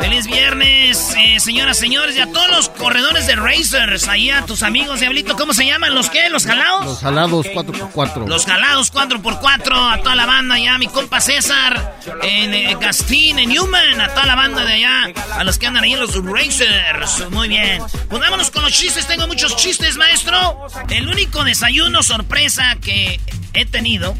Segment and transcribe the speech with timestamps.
[0.00, 2.16] ¡Feliz viernes, eh, señoras, señores!
[2.16, 4.08] Y a todos los corredores de Racers.
[4.08, 5.36] Ahí a tus amigos, Diablito.
[5.36, 5.94] ¿Cómo se llaman?
[5.94, 6.28] ¿Los qué?
[6.30, 6.84] ¿Los jalados?
[6.84, 8.26] Los jalados 4x4.
[8.26, 13.48] Los jalados 4x4, a toda la banda allá, mi compa César, en eh, Gastín, en
[13.50, 17.30] Newman, a toda la banda de allá, a los que andan ahí los Racers.
[17.30, 17.82] Muy bien.
[18.08, 20.66] Pues vámonos con los chistes, tengo muchos chistes, maestro.
[20.90, 23.20] El único desayuno sorpresa que
[23.54, 24.14] he tenido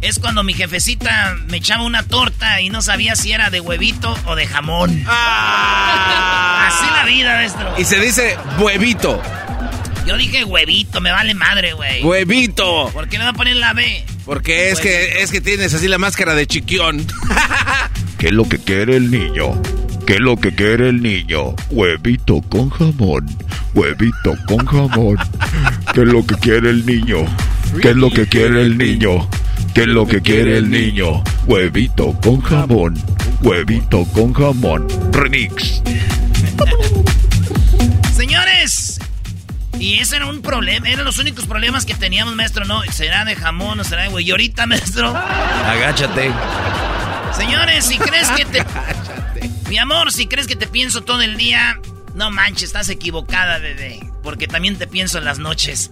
[0.00, 4.16] es cuando mi jefecita me echaba una torta y no sabía si era de huevito
[4.26, 5.04] o de jamón.
[5.06, 7.74] Así la vida, maestro.
[7.78, 9.20] Y se dice huevito.
[10.06, 12.02] Yo dije huevito, me vale madre, güey.
[12.02, 12.90] Huevito.
[12.92, 14.04] ¿Por qué le va a poner la B?
[14.24, 17.04] Porque es que, es que tienes así la máscara de chiquión.
[18.18, 19.60] ¿Qué es lo que quiere el niño?
[20.06, 21.56] ¿Qué es lo que quiere el niño?
[21.70, 23.26] Huevito con jamón.
[23.74, 25.16] Huevito con jamón.
[25.92, 27.24] ¿Qué es lo que quiere el niño?
[27.82, 29.28] ¿Qué es lo que quiere el niño?
[29.76, 31.22] ¿Qué es lo que quiere el niño?
[31.44, 32.94] Huevito con jamón.
[33.42, 34.88] Huevito con jamón.
[35.12, 35.82] Remix.
[38.16, 38.98] Señores,
[39.78, 42.80] y ese era un problema, eran los únicos problemas que teníamos, maestro, ¿no?
[42.90, 44.26] ¿Será de jamón o será de güey?
[44.26, 45.14] Y ahorita, maestro.
[45.14, 46.32] Agáchate.
[47.36, 48.64] Señores, si crees que te.
[49.68, 51.78] Mi amor, si crees que te pienso todo el día,
[52.14, 54.00] no manches, estás equivocada, bebé.
[54.22, 55.90] Porque también te pienso en las noches.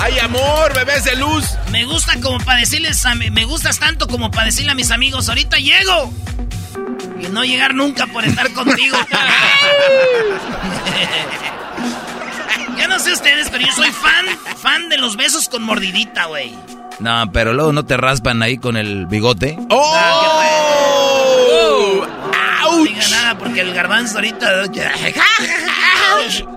[0.00, 1.44] ¡Ay, amor, bebés de luz!
[1.70, 4.90] Me gusta como para decirles a mi- me gustas tanto como para decirle a mis
[4.90, 6.12] amigos, ahorita llego.
[7.20, 8.96] Y no llegar nunca por estar contigo.
[12.78, 14.26] ya no sé ustedes, pero yo soy fan,
[14.56, 16.54] fan de los besos con mordidita, güey.
[17.00, 19.56] No, pero luego no te raspan ahí con el bigote.
[19.70, 20.44] ¡Oh!
[22.62, 24.62] No diga nada porque el garbanzo ahorita.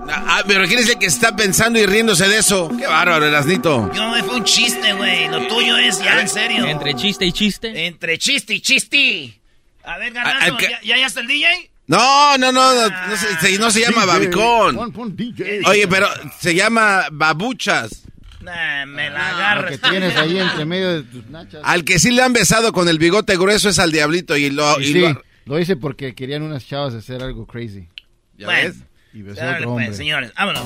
[0.08, 2.70] Ah, pero ¿quién es el que está pensando y riéndose de eso?
[2.78, 3.90] ¡Qué bárbaro, Erasnito!
[3.94, 5.28] Yo, fue un chiste, güey.
[5.28, 6.66] Lo tuyo es ya en serio.
[6.66, 7.86] Entre chiste y chiste.
[7.86, 9.40] Entre chiste y chiste.
[9.84, 11.70] A ver, Al- garbanzo, ¿ya, ya, ya está el DJ?
[11.86, 14.76] No, no, no, no, no se, se- no se llama babicón.
[14.76, 15.62] Pon, pon DJ.
[15.66, 16.08] Oye, pero
[16.40, 18.02] se llama babuchas.
[18.40, 19.70] Nah, me la Lo agarras.
[19.72, 21.60] que tienes ahí entre medio de tus nachas.
[21.64, 24.80] Al que sí le han besado con el bigote grueso es al diablito y lo...
[24.80, 27.88] Y y sí, lo- lo hice porque querían unas chavas hacer algo crazy.
[28.38, 28.68] ¿Ya Bueno.
[28.68, 28.76] ves?
[29.14, 29.94] Y a otro pues, hombre.
[29.94, 30.64] señores, vámonos.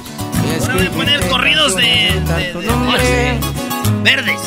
[0.63, 3.41] Ahora voy a poner corridos de, de- de-
[4.03, 4.41] verdes.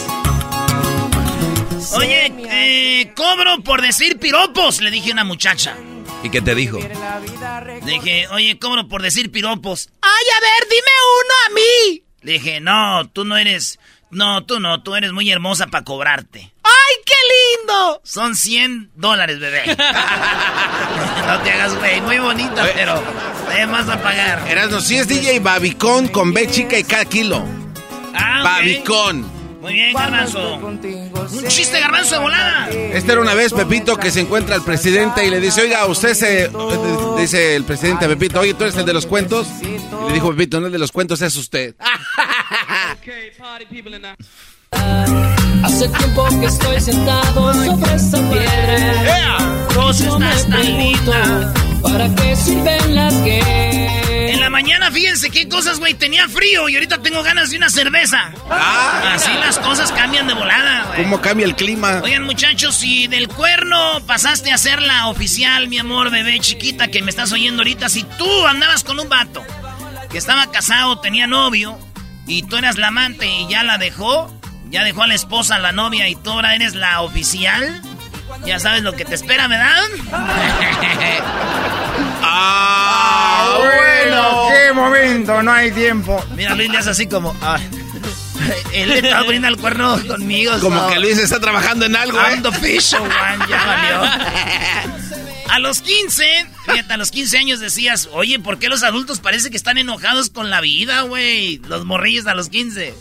[1.95, 5.75] Oye, eh, cobro por decir piropos, le dije a una muchacha.
[6.23, 6.79] ¿Y qué te dijo?
[6.79, 9.89] Le dije, oye, cobro por decir piropos.
[10.01, 12.03] Ay, a ver, dime uno a mí.
[12.21, 13.79] Le dije, no, tú no eres,
[14.11, 16.51] no, tú no, tú eres muy hermosa para cobrarte.
[16.89, 17.13] ¡Ay, qué
[17.61, 18.01] lindo!
[18.03, 19.63] Son 100 dólares, bebé.
[21.27, 22.71] no te hagas, güey, muy bonita, Oye.
[22.75, 23.03] pero
[23.55, 24.43] ¿qué más a pagar?
[24.49, 27.45] Erasno, sí es DJ babicón con B chica y cada kilo.
[28.13, 28.41] Ah.
[28.43, 29.39] Babicón.
[29.61, 30.55] Muy bien, Garbanzo.
[30.55, 32.69] Un chiste, Garbanzo, de volada.
[32.69, 36.13] Esta era una vez Pepito que se encuentra al presidente y le dice, oiga, usted
[36.13, 36.49] se...
[37.17, 39.47] Dice el presidente a Pepito, oye, ¿tú eres el de los cuentos?
[39.61, 41.75] Y le dijo Pepito, no el de los cuentos, es usted.
[44.71, 49.37] Hace tiempo que estoy sentado sobre esta piedra.
[49.89, 51.53] Estás tan linda.
[51.81, 54.31] ¿Para qué sirven las que?
[54.33, 55.93] En la mañana, fíjense qué cosas, güey.
[55.93, 58.31] Tenía frío y ahorita tengo ganas de una cerveza.
[58.49, 61.03] Así las cosas cambian de volada, güey.
[61.03, 62.01] ¿Cómo cambia el clima?
[62.03, 67.01] Oigan, muchachos, si del cuerno pasaste a ser la oficial, mi amor, bebé chiquita, que
[67.01, 69.43] me estás oyendo ahorita, si tú andabas con un vato
[70.11, 71.77] que estaba casado, tenía novio,
[72.27, 74.31] y tú eras la amante y ya la dejó,
[74.69, 77.81] ya dejó a la esposa, a la novia, y tú ahora eres la oficial,
[78.45, 79.81] ya sabes lo que te espera, ¿verdad?
[82.21, 84.47] ¡Ah, bueno!
[84.51, 85.41] ¡Qué momento!
[85.43, 86.23] No hay tiempo.
[86.35, 87.35] Mira, Luis le hace así como...
[87.41, 87.67] ay.
[88.73, 90.57] Él le está poniendo el cuerno conmigo.
[90.59, 92.39] Como so- que Luis está trabajando en algo, ¿eh?
[92.61, 94.01] Fish, Juan, ya valió.
[95.49, 96.23] A los 15,
[96.67, 100.29] fíjate, a los 15 años decías, oye, ¿por qué los adultos parece que están enojados
[100.29, 101.57] con la vida, güey?
[101.67, 102.93] Los morrillos a los 15.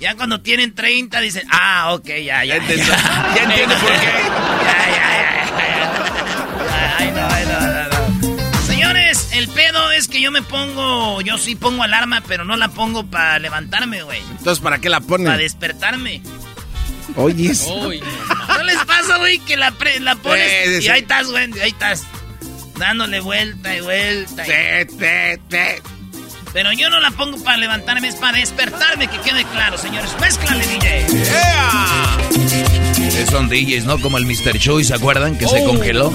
[0.00, 2.44] Ya cuando tienen 30 dicen, ah, ok, ya, ya.
[2.44, 2.92] Ya, entiendo.
[3.34, 4.06] Ya entiendo por qué.
[4.06, 6.96] Ya, ya, ya, ya, ya.
[6.98, 8.60] Ay, no, ay, no, no, no.
[8.62, 12.68] Señores, el pedo es que yo me pongo, yo sí pongo alarma, pero no la
[12.68, 14.20] pongo para levantarme, güey.
[14.30, 15.36] Entonces, ¿para qué la Para ponen?
[15.38, 16.22] despertarme.
[17.16, 17.52] Oye,
[18.48, 21.50] ¿No les pasa, güey, que la, pre- la pones Sí, sí, y ahí estás, güey,
[21.60, 22.04] ahí estás.
[22.76, 24.44] Dándole vuelta y vuelta.
[24.44, 25.82] y- Te, te, te.
[26.52, 30.10] Pero yo no la pongo para levantarme, es para despertarme, que quede claro, señores.
[30.20, 31.06] Mézclale, DJ.
[31.06, 31.06] Eh,
[33.30, 34.00] Son DJs, ¿no?
[34.00, 34.58] Como el Mr.
[34.58, 35.36] Choi, ¿se acuerdan?
[35.36, 35.64] Que se Oh.
[35.66, 36.12] congeló.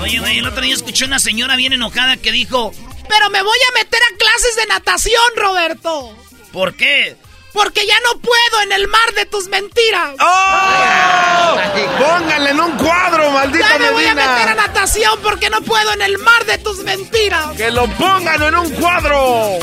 [0.00, 2.72] Oye, güey, el otro día escuché una señora bien enojada que dijo...
[3.08, 6.16] Pero me voy a meter a clases de natación, Roberto.
[6.52, 7.16] ¿Por qué?
[7.52, 10.14] Porque ya no puedo en el mar de tus mentiras.
[10.20, 11.56] ¡Oh!
[11.98, 15.92] ¡Pónganle en un cuadro, maldita Ya me voy a meter a natación porque no puedo
[15.92, 17.56] en el mar de tus mentiras.
[17.56, 19.58] ¡Que lo pongan en un cuadro!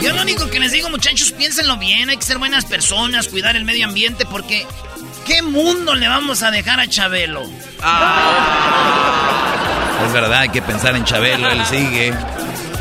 [0.00, 3.56] Yo lo único que les digo, muchachos, piénsenlo bien, hay que ser buenas personas, cuidar
[3.56, 4.66] el medio ambiente, porque
[5.26, 7.42] ¿qué mundo le vamos a dejar a Chabelo?
[10.06, 12.12] Es verdad, hay que pensar en Chabelo, él sigue.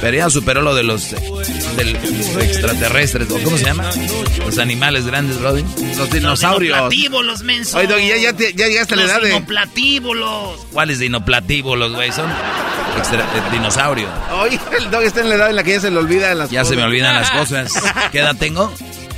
[0.02, 1.12] Pero ya superó lo de los,
[1.78, 3.86] del- los extraterrestres, ¿o ¿cómo se llama?
[4.44, 5.66] Los animales grandes, Robin.
[5.98, 6.76] Los dinosaurios.
[6.78, 7.78] Los dinoplatíbulos, menso.
[7.78, 9.28] Oye, Doggy, ya, ya, te- ya llegaste a la edad de...
[9.28, 10.60] dinoplatíbulos.
[10.74, 12.12] ¿Cuáles dinoplatíbulos, güey?
[12.12, 12.28] Son
[12.98, 14.10] extra- eh, dinosaurios.
[14.40, 16.50] Oye, el Doggy está en la edad en la que ya se le olvidan las
[16.50, 16.70] Ya cosas.
[16.72, 17.72] se me olvidan las cosas.
[18.12, 18.74] ¿Qué edad tengo?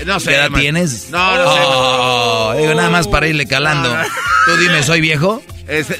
[0.05, 0.59] No sé, ¿Qué edad man.
[0.59, 1.09] tienes?
[1.11, 1.59] No, no sé.
[1.63, 3.95] Oh, digo, nada más para irle calando.
[3.95, 4.03] No.
[4.47, 5.41] Tú dime, ¿soy viejo?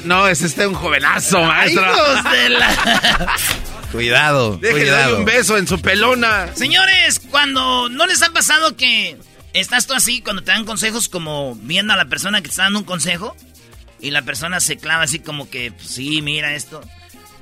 [0.04, 1.82] No, es este un jovenazo, maestro.
[1.82, 3.34] Hijos de la...
[3.94, 5.18] Cuidado, Déjenle cuidado.
[5.18, 6.48] un beso en su pelona.
[6.54, 9.16] Señores, cuando no les ha pasado que
[9.52, 12.64] estás tú así, cuando te dan consejos como viendo a la persona que te está
[12.64, 13.36] dando un consejo
[14.00, 16.80] y la persona se clava así como que, pues, sí, mira esto.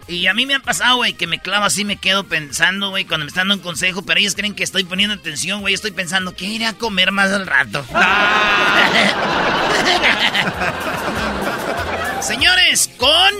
[0.09, 3.07] Y a mí me ha pasado, güey, que me clavo así, me quedo pensando, güey,
[3.07, 5.93] cuando me están dando un consejo, pero ellos creen que estoy poniendo atención, güey, estoy
[5.93, 7.83] pensando, ¿qué iré a comer más al rato?
[12.21, 13.33] Señores, con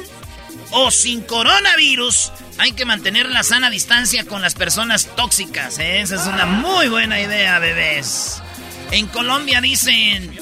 [0.73, 5.79] o sin coronavirus, hay que mantener la sana distancia con las personas tóxicas.
[5.79, 6.01] ¿eh?
[6.01, 8.43] Esa es una muy buena idea, bebés.
[8.91, 10.39] En Colombia dicen...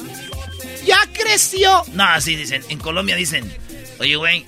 [0.84, 1.84] Ya creció.
[1.92, 2.64] No, así dicen.
[2.68, 3.52] En Colombia dicen...
[3.98, 4.46] Oye, güey,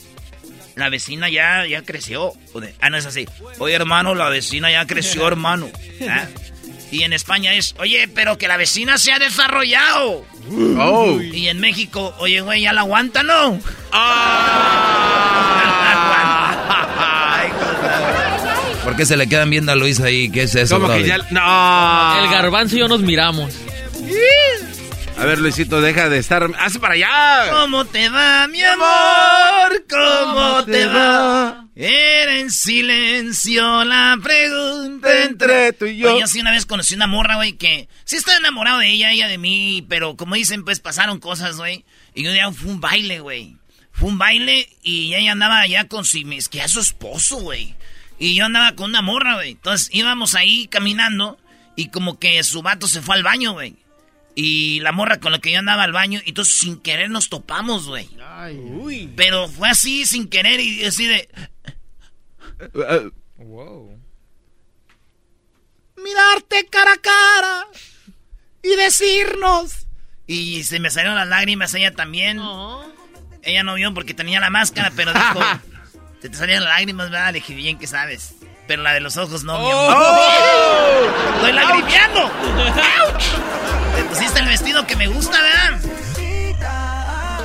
[0.77, 2.33] la vecina ya, ya creció.
[2.81, 3.27] Ah, no es así.
[3.59, 5.71] Oye, hermano, la vecina ya creció, hermano.
[6.09, 6.27] ¿Ah?
[6.91, 7.75] Y en España es...
[7.79, 10.27] Oye, pero que la vecina se ha desarrollado.
[10.79, 11.21] Oh.
[11.21, 12.15] Y en México...
[12.19, 13.61] Oye, güey, ya la aguanta, ¿no?
[18.85, 20.31] ¿Por qué se le quedan viendo a Luis ahí?
[20.31, 21.19] ¿Qué es eso, Como que ya...
[21.31, 22.25] No.
[22.25, 23.55] El garbanzo y yo nos miramos.
[25.17, 26.51] A ver, Luisito, deja de estar...
[26.59, 27.53] ¡Haz para allá!
[27.53, 29.85] ¿Cómo te va, mi amor?
[29.89, 31.67] ¿Cómo te va?
[31.77, 36.13] Era en silencio la pregunta Entre tú y yo.
[36.13, 39.13] Oye, yo sí una vez conocí una morra, güey, que sí estaba enamorado de ella,
[39.13, 41.85] ella de mí, pero como dicen, pues pasaron cosas, güey.
[42.15, 43.57] Y un día fue un baile, güey.
[43.93, 47.75] Fue un baile y ella andaba allá con si es que a su esposo, güey.
[48.19, 49.53] Y yo andaba con una morra, güey.
[49.53, 51.39] Entonces íbamos ahí caminando
[51.77, 53.77] y como que su vato se fue al baño, güey.
[54.35, 57.29] Y la morra con la que yo andaba al baño, y entonces sin querer nos
[57.29, 58.09] topamos, güey.
[59.15, 61.29] Pero fue así, sin querer, y así de...
[65.97, 67.67] Mirarte cara a cara
[68.63, 69.87] y decirnos.
[70.27, 72.41] Y se me salieron las lágrimas, ella también.
[73.43, 75.41] Ella no vio porque tenía la máscara, pero dijo...
[76.23, 77.27] Se te salían lágrimas, ¿verdad?
[77.29, 78.35] Le dije, bien que sabes.
[78.69, 79.91] Pero la de los ojos no, mi Oh.
[79.91, 81.35] amor.
[81.35, 82.21] ¡Estoy lagrimeando!
[82.23, 83.97] ¡Auch!
[83.97, 85.81] Te pusiste el vestido que me gusta, ¿verdad?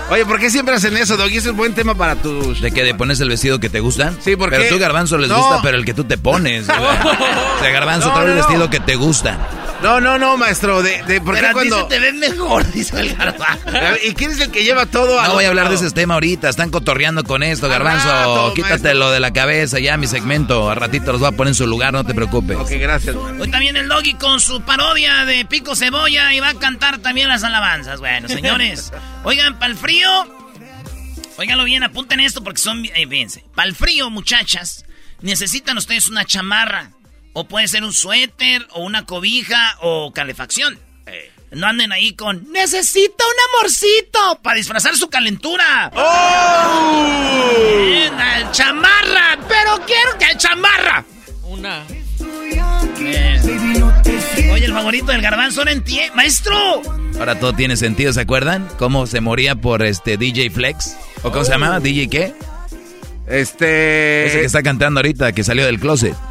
[0.10, 1.38] Oye, ¿por qué siempre hacen eso, Doggy?
[1.38, 2.62] Ese es buen tema para tus...
[2.62, 4.14] ¿De que te pones el vestido que te gusta?
[4.22, 5.38] Sí, porque- Pero tú, Garbanzo, les No.
[5.38, 6.66] gusta, pero el que tú te pones.
[7.58, 8.48] O sea, Garbanzo, No, trae el no, no.
[8.48, 9.38] vestido que te gusta.
[9.84, 10.82] No, no, no, maestro.
[10.82, 11.78] De, de, ¿Por Pero qué a ti cuando...?
[11.82, 13.64] se te ve mejor, dice el garbanzo.
[14.04, 16.14] ¿Y quién es el que lleva todo a No voy a hablar de ese tema
[16.16, 16.48] ahorita.
[16.50, 18.08] Están cotorreando con esto, Garbanzo.
[18.08, 20.70] rato, Quítate lo de la cabeza ya, mi segmento.
[20.70, 22.58] A ratito los voy a poner en su lugar, no te preocupes.
[22.58, 23.16] Ok, gracias.
[23.16, 27.28] Hoy también el Doggy con su parodia de Pico Cebolla y va a cantar también
[27.28, 28.00] las alabanzas.
[28.00, 28.92] Bueno, señores,
[29.28, 30.10] oigan, para el frío,
[31.38, 34.86] óiganlo bien, apunten esto porque son, eh, fíjense, para el frío, muchachas,
[35.22, 36.92] necesitan ustedes una chamarra,
[37.34, 40.80] o puede ser un suéter, o una cobija, o calefacción.
[41.52, 45.92] No anden ahí con, necesito un amorcito, para disfrazar su calentura.
[47.60, 51.06] Eh, la chamarra, pero quiero que chamarra.
[51.44, 51.84] Una.
[54.52, 56.16] Oye, el favorito del garbanzo no entiende.
[56.16, 56.82] ¡Maestro!
[57.20, 58.68] Ahora todo tiene sentido, ¿se acuerdan?
[58.78, 60.96] ¿Cómo se moría por este DJ Flex?
[61.24, 61.80] ¿O cómo se llamaba?
[61.80, 62.34] ¿DJ qué?
[63.28, 64.26] Este...
[64.28, 66.16] Ese que está cantando ahorita, que salió del closet.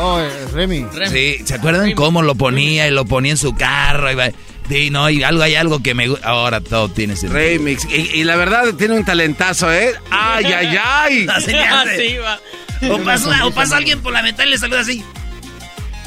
[0.00, 0.86] Oh, eh, Remy.
[1.10, 4.10] Sí, ¿se acuerdan cómo lo ponía y lo ponía en su carro?
[4.10, 4.30] Y va-
[4.68, 6.26] Sí, no, y algo hay algo que me gusta.
[6.28, 7.34] Ahora todo tiene sentido.
[7.38, 7.84] Remix.
[7.86, 9.92] Y, y la verdad tiene un talentazo, ¿eh?
[10.10, 11.26] ¡Ay, ay, ay!
[11.34, 12.20] Así le hace.
[12.90, 15.02] O pasa, o pasa alguien por la ventana y le saluda así.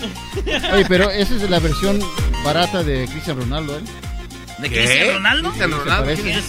[0.74, 2.00] Oye, pero esa es la versión
[2.44, 3.82] barata de Cristian Ronaldo, ¿eh?
[4.60, 4.76] ¿De ¿Qué?
[4.86, 5.50] Cristian Ronaldo?
[5.50, 6.14] Cristian Ronaldo.
[6.16, 6.46] ¿Quién es?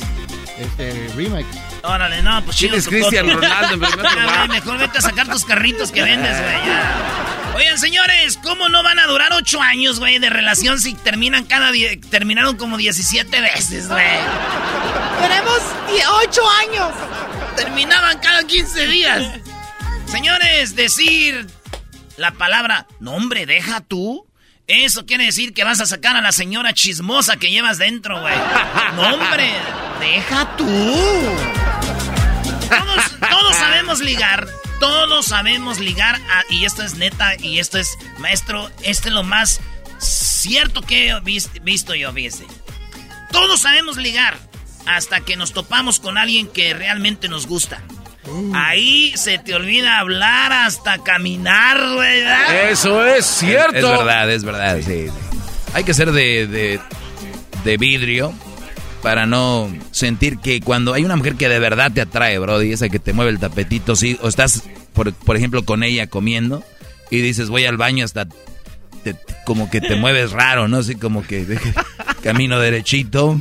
[0.59, 1.47] Este, remix.
[1.83, 3.29] Órale, no, pues ¿Quién chido es tu Cristian.
[3.31, 4.49] Ronaldo en primer lugar?
[4.49, 6.67] mejor vete a sacar tus carritos que vendes, güey.
[6.67, 7.53] ya.
[7.57, 11.71] Oigan, señores, ¿cómo no van a durar ocho años, güey, de relación si terminan cada
[12.11, 14.07] terminaron como 17 veces, güey?
[15.21, 15.61] Tenemos
[16.23, 16.93] ocho años.
[17.57, 19.27] Terminaban cada 15 días.
[20.07, 21.47] Señores, decir
[22.17, 24.27] la palabra, no hombre, deja tú.
[24.69, 28.35] Eso quiere decir que vas a sacar a la señora chismosa que llevas dentro, güey.
[28.95, 29.51] No, hombre,
[30.01, 30.67] deja tú.
[32.69, 34.49] Todos, todos sabemos ligar.
[34.81, 36.15] Todos sabemos ligar.
[36.17, 37.35] a- y esto es neta.
[37.41, 39.61] Y esto es, maestro, esto es lo más
[39.99, 42.47] cierto que he vis- visto yo, fíjese.
[43.31, 44.37] Todos sabemos ligar.
[44.87, 47.83] Hasta que nos topamos con alguien que realmente nos gusta.
[48.55, 51.79] Ahí se te olvida hablar hasta caminar.
[51.79, 52.71] ¿verdad?
[52.71, 53.77] Eso es cierto.
[53.77, 55.07] Es verdad, es verdad, sí.
[55.75, 56.81] Hay que ser de, de,
[57.65, 58.33] de vidrio
[59.03, 62.89] para no sentir que cuando hay una mujer que de verdad te atrae, Brody, esa
[62.89, 64.63] que te mueve el tapetito, sí, o estás,
[64.93, 66.63] por, por ejemplo, con ella comiendo
[67.11, 68.27] y dices, voy al baño hasta...
[69.03, 70.79] te- como que te mueves raro, ¿no?
[70.79, 71.45] Así como que
[72.23, 73.41] camino derechito.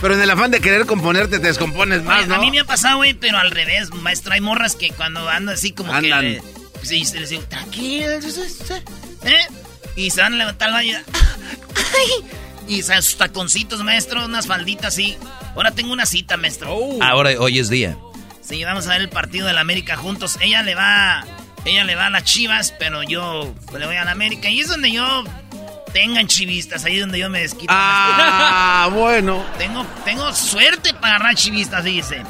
[0.00, 2.34] Pero en el afán de querer componerte te descompones más, Oye, ¿no?
[2.36, 4.32] A mí me ha pasado, güey, pero al revés, maestro.
[4.32, 6.20] Hay morras que cuando ando así como Andan.
[6.22, 6.42] que...
[6.82, 8.06] sí, les digo, tranquilo,
[9.24, 9.46] ¿eh?
[9.96, 10.98] Y se van a levantar al baño.
[11.76, 12.24] ¡Ay!
[12.68, 15.16] Y se- sus taconcitos, maestro, unas falditas así.
[15.54, 16.78] Ahora tengo una cita, maestro.
[17.02, 17.96] Ahora, hoy es día.
[18.40, 20.38] Sí, vamos a ver el partido de la América juntos.
[20.40, 21.24] Ella le va...
[21.66, 24.48] Ella le va a las chivas, pero yo le voy a la América.
[24.48, 25.24] Y es donde yo...
[25.92, 27.66] Tengan chivistas, ahí es donde yo me desquito.
[27.68, 29.44] Ah, bueno.
[29.58, 32.22] Tengo, tengo suerte para agarrar chivistas, dice.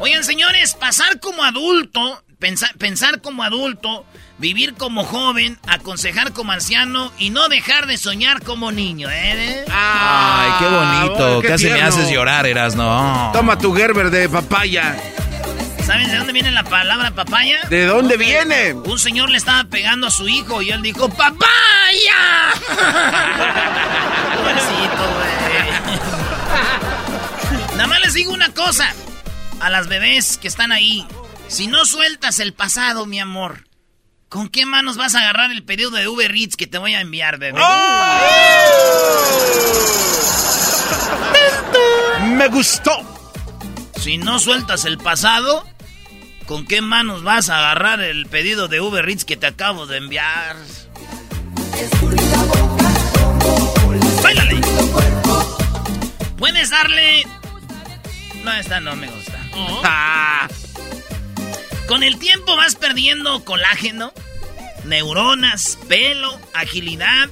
[0.00, 4.04] Oigan, señores, pasar como adulto, pensar, pensar como adulto,
[4.38, 9.64] vivir como joven, aconsejar como anciano y no dejar de soñar como niño, ¿eh?
[9.72, 11.14] Ay, qué bonito.
[11.16, 13.30] bueno, qué Casi me haces llorar, Erasno.
[13.32, 14.96] Toma tu Gerber de papaya.
[15.86, 17.60] ¿Saben de dónde viene la palabra papaya?
[17.70, 18.72] ¿De dónde viene?
[18.72, 22.50] Un señor le estaba pegando a su hijo y él dijo, ¡Papaya!
[24.36, 25.36] Pobrecito, güey.
[27.76, 28.92] Nada más les digo una cosa.
[29.60, 31.06] A las bebés que están ahí.
[31.46, 33.68] Si no sueltas el pasado, mi amor,
[34.28, 37.00] ¿con qué manos vas a agarrar el pedido de Uber Eats que te voy a
[37.00, 37.60] enviar, bebé?
[42.22, 42.90] Me gustó.
[44.00, 45.64] Si no sueltas el pasado,
[46.46, 49.98] ¿con qué manos vas a agarrar el pedido de Uber Eats que te acabo de
[49.98, 50.56] enviar?
[54.22, 54.60] ¡Báilale!
[56.38, 57.26] Puedes darle...
[58.44, 59.38] No, esta no me gusta.
[59.84, 60.48] Ah,
[61.88, 64.12] Con el tiempo vas perdiendo colágeno,
[64.84, 67.28] neuronas, pelo, agilidad,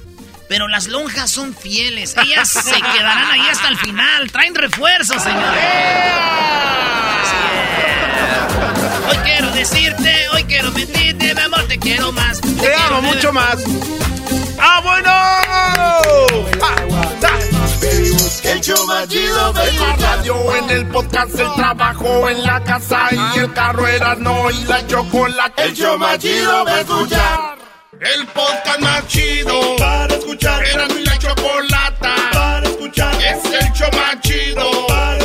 [0.49, 2.15] pero las lonjas son fieles.
[2.17, 4.31] Ellas se quedarán ahí hasta el final.
[4.31, 5.63] Traen refuerzos, señores.
[7.21, 7.37] Así
[8.59, 8.64] es.
[9.07, 12.41] Hoy quiero decirte, hoy quiero mentirte, mi amor, te quiero más.
[12.41, 13.63] te quiero amo mucho más.
[14.59, 15.09] ¡Ah, bueno!
[15.09, 16.75] Ah,
[17.23, 17.39] ah.
[18.43, 19.53] El show más chido.
[19.53, 24.49] La radio, en el podcast, el trabajo, en la casa y el carro era no
[24.51, 25.63] y la chocolate.
[25.63, 27.57] El show más chido para escuchar.
[27.99, 30.63] El podcast más chido para escuchar.
[30.63, 33.15] Era mi la chocolata para escuchar.
[33.15, 35.24] Es el show más chido para escuchar.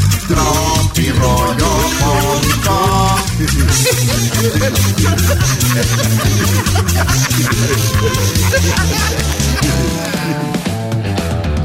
[0.31, 1.67] Tropi rollo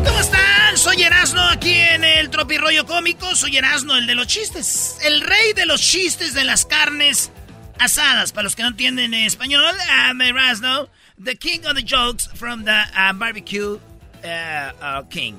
[0.04, 0.76] ¿Cómo están?
[0.76, 3.36] Soy Erasno aquí en el Tropirollo Cómico.
[3.36, 4.98] Soy Erasno, el de los chistes.
[5.04, 7.30] El rey de los chistes de las carnes
[7.78, 8.32] asadas.
[8.32, 10.88] Para los que no entienden español, I'm Erasno,
[11.22, 13.78] the king of the jokes from the uh, barbecue
[14.24, 15.36] uh, uh, king.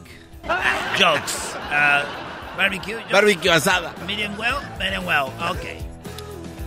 [0.48, 2.27] Ah, jokes.
[2.58, 2.98] Barbecue.
[3.12, 3.94] Barbecue asada.
[4.08, 5.28] Medium well, medium well.
[5.52, 5.64] Ok.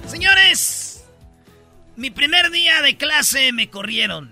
[0.07, 1.05] Señores,
[1.97, 4.31] mi primer día de clase me corrieron.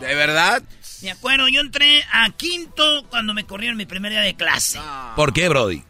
[0.00, 0.62] ¿De verdad?
[1.02, 4.80] Me acuerdo, yo entré a quinto cuando me corrieron mi primer día de clase.
[5.14, 5.84] ¿Por qué, Brody?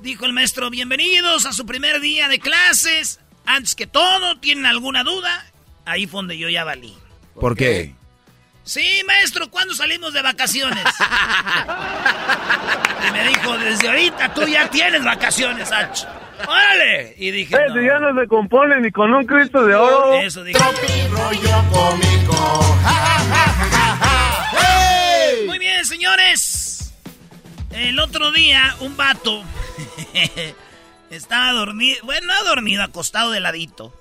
[0.00, 3.20] Dijo el maestro, bienvenidos a su primer día de clases.
[3.44, 5.44] Antes que todo, ¿tienen alguna duda?
[5.84, 6.96] Ahí fue donde yo ya valí.
[7.34, 7.94] ¿Por qué?
[8.64, 10.84] Sí, maestro, ¿cuándo salimos de vacaciones?
[13.08, 16.06] y me dijo, desde ahorita tú ya tienes vacaciones, H.
[16.46, 17.14] ¡Órale!
[17.18, 17.82] Y dije, no.
[17.82, 20.14] ya no se compone ni con un Cristo de oro.
[20.14, 20.58] Eso dije.
[20.58, 22.62] rollo cómico.
[22.82, 24.50] Ja, ja, ja, ja, ja, ja.
[24.52, 25.44] ¡Hey!
[25.46, 26.92] Muy bien, señores.
[27.70, 29.42] El otro día, un vato
[31.10, 33.94] estaba dormido, bueno, no dormido, acostado de ladito.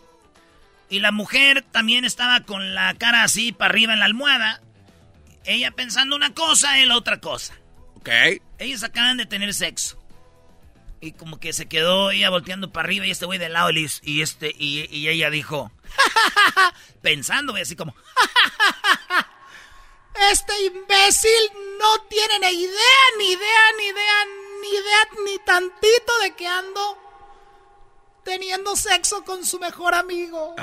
[0.91, 4.61] Y la mujer también estaba con la cara así para arriba en la almohada.
[5.45, 7.53] Ella pensando una cosa, él otra cosa.
[7.95, 8.09] Ok.
[8.59, 9.97] Ellos acaban de tener sexo.
[10.99, 13.89] Y como que se quedó ella volteando para arriba y este güey de lado y,
[14.03, 15.71] y este y, y ella dijo,
[17.01, 17.95] pensando, así como,
[20.29, 24.25] este imbécil no tiene ni idea, ni idea, ni idea,
[24.61, 27.00] ni idea, ni tantito de que ando
[28.23, 30.55] teniendo sexo con su mejor amigo.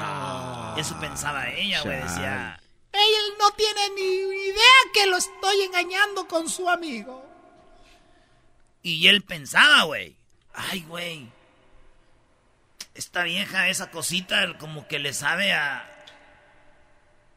[0.76, 2.60] Eso pensaba ella, güey, decía.
[2.92, 7.24] Él no tiene ni idea que lo estoy engañando con su amigo.
[8.82, 10.16] Y él pensaba, güey.
[10.54, 11.28] Ay, güey.
[12.94, 15.94] Esta vieja, esa cosita, como que le sabe a.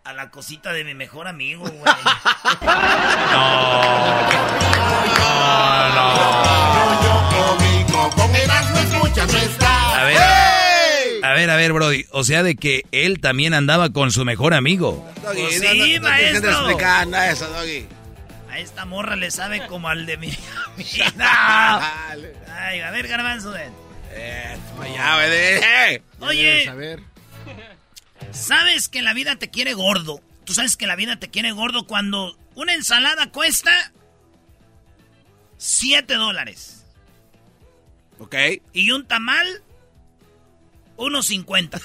[0.03, 1.93] A la cosita de mi mejor amigo, güey.
[7.29, 9.70] Cómico, con Erasmo escuchas no está.
[9.70, 9.70] A
[10.13, 10.21] ver.
[10.21, 11.19] ¡Hey!
[11.24, 12.06] A ver, a ver, Brody.
[12.12, 15.08] O sea, de que él también andaba con su mejor amigo.
[15.24, 16.52] Doggy, Pues no- sí, no- no maestro.
[16.52, 17.86] explicar nada eso, Doggy.
[18.50, 20.28] A esta morra le sabe como al de mi
[20.76, 21.13] amiga.
[22.60, 23.56] Ay, a ver, garbanzo.
[23.56, 23.69] Eh,
[24.13, 24.58] eh.
[26.19, 27.00] Oye, A ver.
[28.32, 30.21] ¿sabes que la vida te quiere gordo?
[30.45, 33.71] Tú sabes que la vida te quiere gordo cuando una ensalada cuesta
[35.58, 36.84] 7 dólares.
[38.19, 38.36] Ok.
[38.74, 39.47] Y un tamal,
[41.05, 41.79] unos 50.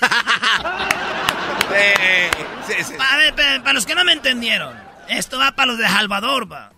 [1.75, 2.31] Eh,
[2.67, 2.95] sí, sí.
[2.99, 4.75] A ver, pa- para los que no me entendieron,
[5.09, 6.73] esto va para los de Salvador, va.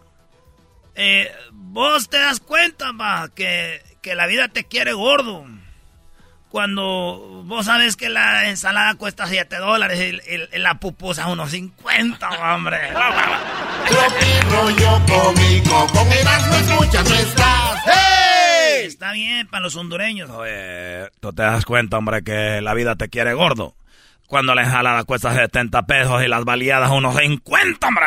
[0.94, 5.46] Eh, vos te das cuenta, va, que, que la vida te quiere gordo.
[6.50, 12.28] Cuando vos sabes que la ensalada cuesta 7 dólares, el, el- la pupusa unos 50,
[12.54, 12.78] hombre.
[13.88, 17.82] Tropi rollo cómico, con Erasmo escuchas no estás.
[17.84, 18.84] ¡Hey!
[18.86, 20.30] Está bien para los hondureños.
[20.30, 23.74] Oye, tú te das cuenta, hombre, que la vida te quiere gordo.
[24.26, 28.06] Cuando la ensalada cuesta 70 pesos y las baleadas unos 50, hombre.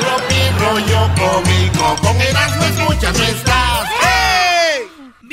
[0.00, 3.18] Tropi rollo cómico, con Erasmo escuchas.
[3.20, 3.34] ¡Hey!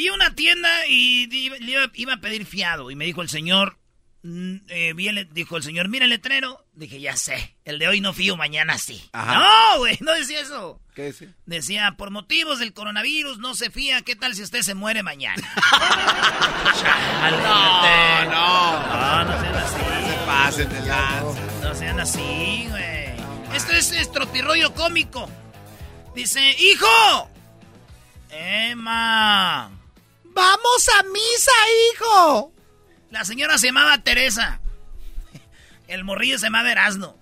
[0.02, 2.90] Vi una tienda y iba, iba a pedir fiado.
[2.90, 3.78] Y me dijo el señor,
[4.24, 6.66] mm, eh, vi el- dijo el señor, mira el letrero.
[6.74, 9.00] Dije, ya sé, el de hoy no fío, mañana sí.
[9.14, 9.36] Ajá.
[9.36, 10.82] No, güey, no decía eso.
[10.96, 11.30] ¿Qué dice?
[11.46, 15.44] Decía, por motivos del coronavirus no se fía, ¿qué tal si usted se muere mañana?
[17.22, 19.24] No, no, no.
[19.24, 19.78] no, no sean así.
[20.10, 20.82] Se pasen de.
[21.64, 23.56] No sean así, güey.
[23.56, 25.30] Esto es estropirroyo cómico.
[26.16, 27.30] Dice, hijo.
[28.32, 29.70] Emma.
[30.34, 31.52] Vamos a misa,
[31.94, 32.54] hijo.
[33.10, 34.60] La señora se llamaba Teresa.
[35.88, 37.18] El morrillo se llamaba Erasno.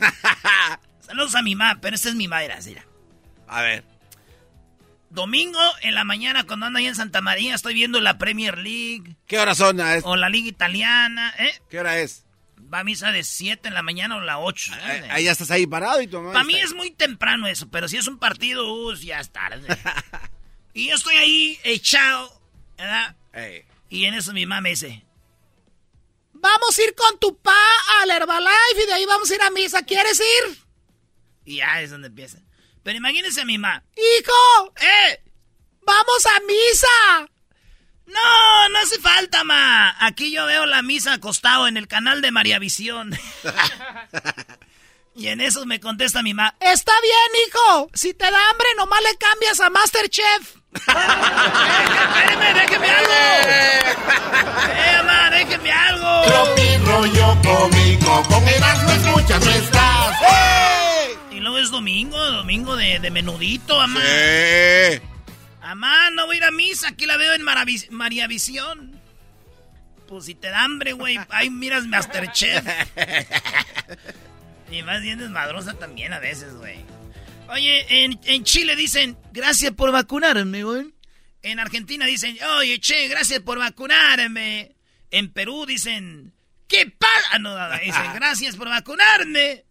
[1.00, 2.84] Saludos a mi mamá, pero esta es mi madre, mira.
[3.46, 3.84] A ver.
[5.10, 9.16] Domingo en la mañana cuando ando ahí en Santa María estoy viendo la Premier League
[9.26, 9.80] ¿Qué hora son?
[9.80, 11.52] Ah, es- o la Liga Italiana, ¿eh?
[11.68, 12.24] ¿Qué hora es?
[12.72, 14.72] Va a misa de 7 en la mañana o la 8.
[14.84, 17.68] Ahí ahí ya estás ahí parado y tu mamá Para mí es muy temprano eso,
[17.70, 19.66] pero si es un partido, uh, ya es tarde.
[20.74, 22.40] y yo estoy ahí echado,
[22.76, 23.16] ¿verdad?
[23.88, 25.04] Y en eso mi mamá me dice,
[26.32, 27.56] vamos a ir con tu pa
[28.00, 30.58] al Herbalife y de ahí vamos a ir a misa, ¿quieres ir?
[31.44, 32.38] Y ya es donde empieza.
[32.82, 35.22] Pero imagínense a mi mamá, hijo, eh,
[35.82, 37.30] vamos a misa.
[38.06, 39.94] No, no hace falta, ma.
[40.04, 43.12] Aquí yo veo la misa acostado en el canal de María Visión.
[45.14, 46.54] y en eso me contesta mi mamá.
[46.60, 47.90] Está bien, hijo.
[47.94, 50.56] Si te da hambre, nomás le cambias a Masterchef.
[50.76, 53.10] Espérame, déjeme algo.
[54.72, 56.22] Eh, mamá, déjeme algo.
[56.26, 60.16] Tropi rollo cómico, con Erasmo escuchas no estás.
[60.20, 61.16] ¡Hey!
[61.32, 64.00] Y luego es domingo, domingo de, de menudito, mamá.
[64.00, 65.00] Sí.
[65.60, 69.00] Mamá, no voy a ir a misa, aquí la veo en Maravi- María Visión.
[70.08, 72.64] Pues si te da hambre, güey, ahí miras Masterchef.
[74.70, 76.78] y más bien desmadrosa también a veces, güey.
[77.48, 80.92] Oye, en, en Chile dicen, gracias por vacunarme, güey.
[81.42, 84.76] En Argentina dicen, oye, che, gracias por vacunarme.
[85.10, 86.32] En Perú dicen,
[86.68, 87.28] ¿qué pasa?
[87.32, 89.64] Ah, no, dicen, gracias por vacunarme.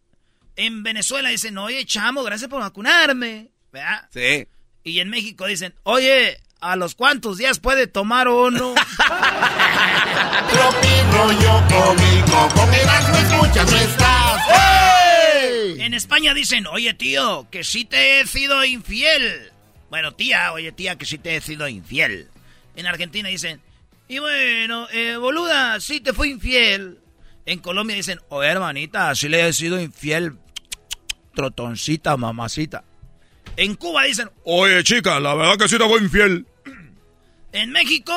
[0.55, 3.49] En Venezuela dicen, oye, chamo, gracias por vacunarme.
[3.71, 4.09] ¿Verdad?
[4.11, 4.47] Sí.
[4.83, 8.73] Y en México dicen, oye, ¿a los cuántos días puede tomar uno?
[10.51, 14.78] Tropi rollo cómico, con escuchas no estás.
[15.89, 19.51] En España dicen, oye, tío, que sí te he sido infiel.
[19.89, 22.27] Bueno, tía, oye, tía, que sí te he sido infiel.
[22.75, 23.59] En Argentina dicen,
[24.07, 26.99] y bueno, eh, boluda, sí te fui infiel.
[27.47, 30.37] En Colombia dicen, oye, hermanita, sí le he sido infiel.
[31.33, 32.83] Trotoncita, mamacita.
[33.57, 36.45] En Cuba dicen, Oye, chica, la verdad que sí te fue infiel.
[37.51, 38.13] En México,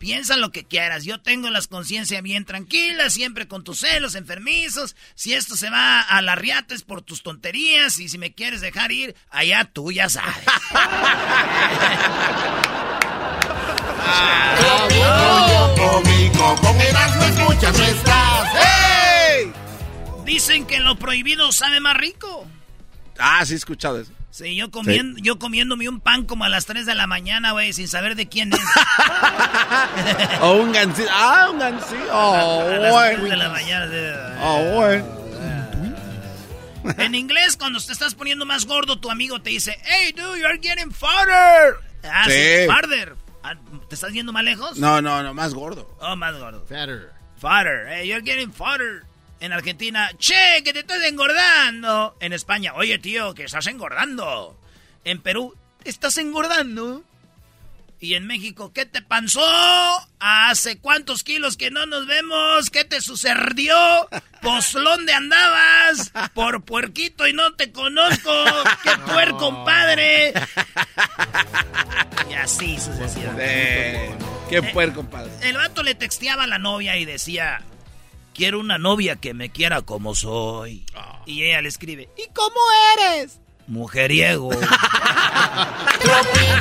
[0.00, 1.04] piensa lo que quieras.
[1.04, 4.96] Yo tengo las conciencias bien tranquilas, siempre con tus celos enfermizos.
[5.14, 8.00] Si esto se va a la riata es por tus tonterías.
[8.00, 10.34] Y si me quieres dejar ir, allá tú ya sabes.
[20.24, 22.46] Dicen que lo prohibido sabe más rico.
[23.20, 24.12] Ah, sí he escuchado eso.
[24.30, 27.72] Sí, yo, comiendo, yo comiéndome un pan como a las 3 de la mañana, güey,
[27.72, 28.60] sin saber de quién es.
[30.40, 31.08] O un gancito.
[31.12, 32.08] Ah, un gancito.
[32.12, 33.36] Oh, a las 3 de bueno.
[33.36, 34.36] la mañana.
[34.42, 35.20] Oh, bueno.
[36.96, 40.58] En inglés, cuando te estás poniendo más gordo, tu amigo te dice, hey, dude, you're
[40.62, 41.76] getting fatter.
[42.04, 42.66] Ah, sí, Sí.
[42.66, 43.14] farther.
[43.42, 43.54] Ah,
[43.88, 44.78] ¿Te estás yendo más lejos?
[44.78, 45.94] No, no, no, más gordo.
[46.00, 46.64] Oh, más gordo.
[46.66, 47.12] Fatter.
[47.38, 47.86] Fatter.
[47.88, 49.04] Hey, you're getting fatter.
[49.40, 52.16] En Argentina, che, que te estás engordando.
[52.20, 54.60] En España, oye, tío, que estás engordando.
[55.04, 57.02] En Perú, estás engordando.
[58.02, 59.42] Y en México, ¿qué te pasó?
[60.18, 62.70] ¿Hace cuántos kilos que no nos vemos?
[62.70, 63.76] ¿Qué te sucedió?
[64.40, 66.10] ¿Pues dónde andabas?
[66.34, 68.32] Por puerquito y no te conozco.
[68.82, 70.32] ¡Qué puerco, compadre!
[72.30, 74.14] Y así sucesivamente.
[74.48, 75.30] Qué puerco, padre.
[75.42, 77.62] El vato le texteaba a la novia y decía,
[78.34, 80.84] quiero una novia que me quiera como soy.
[81.26, 82.56] Y ella le escribe, ¿y cómo
[82.98, 83.40] eres?
[83.66, 84.50] Mujeriego.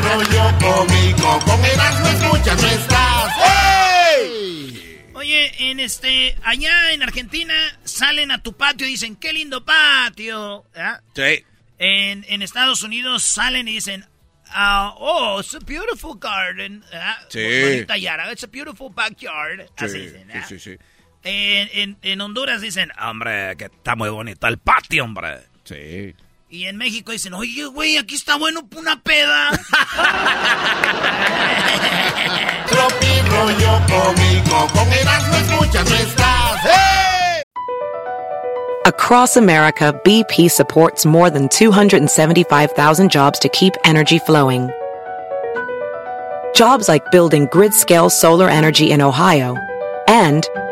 [0.02, 3.34] Rollo cómico, con Erasmo escuchas no estás.
[3.44, 5.10] ¡Hey!
[5.14, 7.54] Oye, en este, allá en Argentina
[7.84, 10.66] salen a tu patio y dicen, qué lindo patio.
[10.76, 11.02] ¿Ah?
[11.16, 11.44] Sí.
[11.78, 14.06] En, en Estados Unidos salen y dicen,
[14.50, 16.84] ah, oh, it's a beautiful garden.
[16.94, 17.40] ah, Sí.
[17.64, 19.68] Bonita Yara, it's a beautiful backyard.
[19.78, 20.46] Así Sí, dicen, sí, ¿ah?
[20.48, 20.78] sí, sí.
[21.24, 25.40] En, en- en Honduras dicen, hombre, que está muy bonito el patio, hombre.
[25.66, 26.16] Sí.
[26.50, 29.50] Y en México dicen, oye, güey, aquí está bueno pa' una peda.
[32.68, 36.56] Tropi rollo cómico, con Erasmo escuchas no estás.
[38.86, 44.70] Across America, BP supports more than 275,000 jobs to keep energy flowing.
[46.56, 49.56] Jobs like building grid scale solar energy in Ohio
[50.08, 50.48] and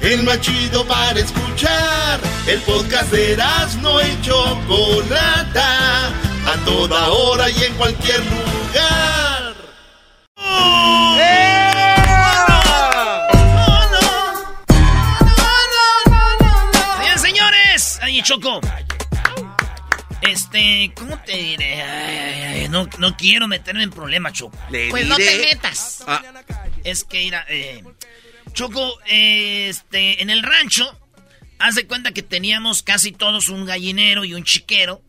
[0.00, 2.20] El más chido para escuchar.
[2.46, 6.08] El podcast de Erasmo y Chocolata.
[6.08, 9.54] A toda hora y en cualquier lugar.
[17.00, 17.98] Bien, señores.
[18.02, 18.60] Ay, Choco.
[20.22, 21.82] Este, ¿cómo te diré?
[21.82, 24.56] Ay, ay, no, no quiero meterme en problemas, Choco.
[24.90, 26.04] Pues no te metas.
[26.06, 26.22] Ah.
[26.84, 27.82] Es que, mira, eh,
[28.58, 30.84] Choco, este, en el rancho,
[31.60, 35.00] haz de cuenta que teníamos casi todos un gallinero y un chiquero.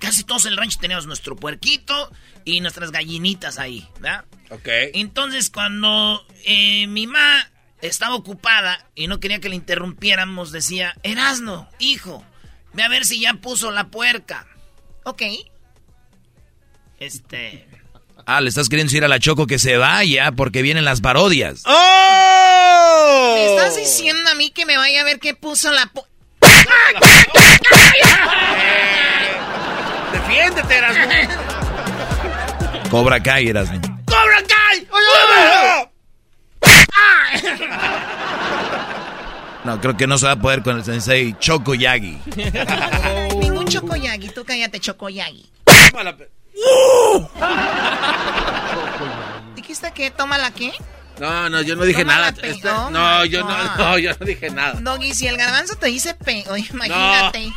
[0.00, 2.10] Casi todos en el rancho teníamos nuestro puerquito
[2.46, 4.24] y nuestras gallinitas ahí, ¿verdad?
[4.48, 4.68] Ok.
[4.94, 7.50] Entonces, cuando eh, mi mamá
[7.82, 12.24] estaba ocupada y no quería que le interrumpiéramos, decía, Erasno, hijo,
[12.72, 14.46] ve a ver si ya puso la puerca.
[15.04, 15.24] Ok.
[16.98, 17.68] Este...
[18.24, 21.64] Ah, le estás queriendo decir a la Choco que se vaya porque vienen las parodias.
[21.66, 22.47] ¡Oh!
[23.34, 26.04] ¿Me estás diciendo a mí que me vaya a ver qué puso la pu-
[30.12, 31.04] Defiéndete, Erasmo.
[32.90, 33.68] Cobra Kai, eras.
[34.06, 34.86] ¡Cobra Kai!
[39.64, 42.18] No, creo que no se va a poder con el sensei Choco Yagi.
[43.38, 45.50] Ningún Chocoyagi, tú cállate, Chocoyagi.
[49.54, 50.72] ¿Dijiste que toma la qué?
[51.20, 52.34] No, no, yo no dije nada.
[52.42, 53.76] Este- oh no, yo no, God.
[53.78, 54.74] no, yo no dije nada.
[54.80, 56.44] Doggy, si el garbanzo te dice pe...
[56.50, 57.50] Oye, imagínate.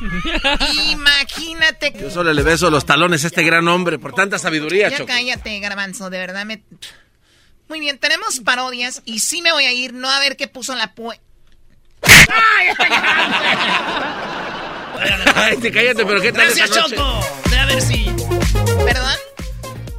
[0.90, 1.94] Imagínate.
[2.00, 5.08] Yo solo le beso los talones a este gran hombre por tanta sabiduría, Ya Choco.
[5.08, 6.64] cállate, garbanzo, de verdad me...
[7.70, 10.76] Muy bien, tenemos parodias y sí me voy a ir, no a ver qué puso
[10.76, 11.20] la pue...
[12.04, 12.68] Ay,
[15.62, 16.96] sí, cállate, pero ¿qué tal Gracias, esa noche?
[16.96, 17.20] Choco.
[17.50, 18.06] Ve a ver si...
[18.86, 19.18] ¿Perdón?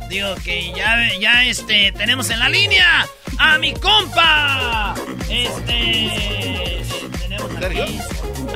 [0.08, 3.06] Digo que ya, ya este, tenemos en la línea
[3.42, 4.94] a mi compa.
[5.28, 6.82] Este...
[7.20, 7.98] Tenemos aquí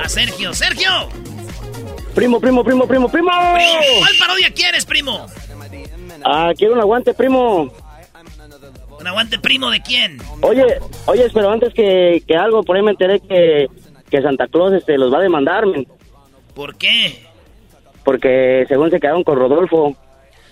[0.01, 0.53] a Sergio.
[0.53, 0.89] ¡Sergio!
[2.15, 3.29] Primo, primo, primo, primo, primo.
[3.29, 5.27] ¿Cuál parodia quieres, primo?
[6.25, 7.71] Ah, quiero un aguante, primo.
[8.99, 10.17] ¿Un aguante primo de quién?
[10.41, 10.65] Oye,
[11.05, 13.67] oye, pero antes que, que algo, por ahí me enteré que,
[14.09, 15.87] que Santa Claus este, los va a demandar, men,
[16.55, 17.27] ¿Por qué?
[18.03, 19.93] porque según se quedaron con Rodolfo.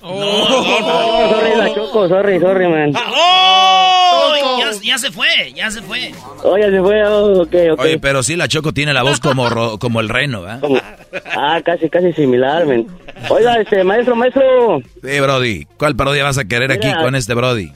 [0.08, 2.94] Oh, sorry, la choco, sorry, sorry, man.
[2.96, 6.12] Oh, ya, ya se fue, ya se fue.
[6.44, 7.80] Oye, se fue, oh, ok, ok.
[7.80, 10.60] Oye, pero sí, la Choco tiene la voz como, ro- como el reno, ¿verdad?
[10.62, 10.80] Como-
[11.36, 12.88] Ah, casi, casi similar, men.
[13.30, 15.66] Oiga, este, maestro, maestro, Sí, Brody.
[15.78, 17.72] ¿Cuál parodia vas a querer aquí con este Brody?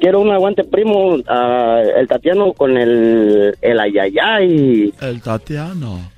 [0.00, 1.16] quiero un aguante, primo.
[1.28, 4.92] ah, el Tatiano con el, el ayayay.
[5.00, 6.10] El Tatiano.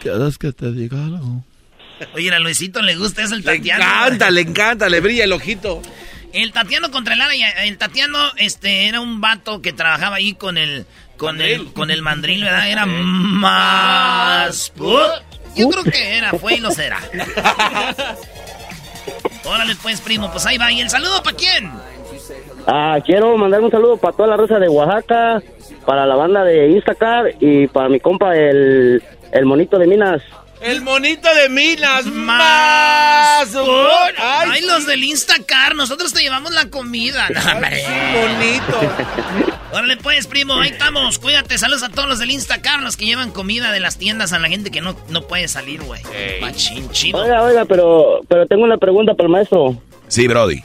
[0.00, 1.42] ¿Quieres que te diga algo?
[2.14, 3.82] Oye, a Luisito le gusta eso el Le Tatiano.
[3.84, 5.82] encanta, le encanta, le brilla el ojito.
[6.32, 10.34] El Tatiano contra el Ara, y el Tatiano este era un vato que trabajaba ahí
[10.34, 12.68] con el con el con el mandril, ¿verdad?
[12.68, 14.72] Era más
[15.56, 16.98] Yo creo que era, fue y lo será.
[19.44, 20.70] Órale, pues, primo, pues ahí va.
[20.70, 21.70] ¿Y el saludo para quién?
[22.66, 25.42] Ah, quiero mandar un saludo para toda la raza de Oaxaca,
[25.86, 30.22] para la banda de Instacar y para mi compa el, el monito de Minas.
[30.60, 33.54] El monito de Minas Más.
[33.54, 33.56] más.
[34.18, 37.28] Ay, Ay, los del Instacar, nosotros te llevamos la comida.
[37.30, 37.82] No, hombre.
[38.12, 38.80] bonito.
[39.72, 41.18] Órale, pues, primo, ahí estamos.
[41.18, 44.38] Cuídate, saludos a todos los del Instacar, los que llevan comida de las tiendas a
[44.38, 46.02] la gente que no, no puede salir, güey.
[46.40, 47.22] Machín, chido.
[47.22, 49.80] Oiga, oiga, pero, pero tengo una pregunta para el maestro.
[50.08, 50.62] Sí, Brody.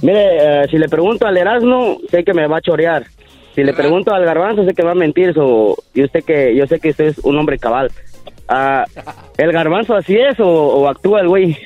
[0.00, 3.06] Mire, eh, si le pregunto al Erasmo, sé que me va a chorear.
[3.54, 5.34] Si le pregunto al Garbanzo, sé que va a mentir.
[5.34, 7.90] So, y usted que, yo sé que usted es un hombre cabal.
[8.48, 8.84] Ah,
[9.38, 11.56] ¿El Garbanzo así es o, o actúa el güey?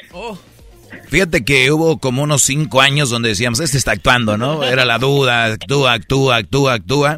[1.09, 4.65] Fíjate que hubo como unos cinco años donde decíamos, este está actuando, ¿no?
[4.65, 7.17] Era la duda, actúa, actúa, actúa, actúa.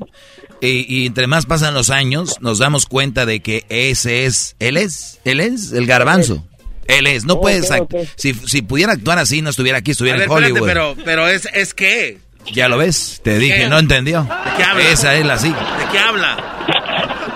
[0.61, 4.77] Y, y entre más pasan los años, nos damos cuenta de que ese es, él
[4.77, 6.45] es, él es el garbanzo.
[6.87, 7.71] Él es, no Ok, puedes,
[8.17, 10.67] si, si pudiera actuar así, no estuviera aquí, A estuviera ver, en espérate, Hollywood.
[10.69, 12.19] pero, pero es, es que.
[12.53, 13.69] Ya lo ves, te dije, ¿Qué?
[13.69, 14.23] no entendió.
[14.23, 14.89] ¿De qué habla?
[14.91, 15.49] Esa es la sí.
[15.49, 16.65] ¿De qué habla?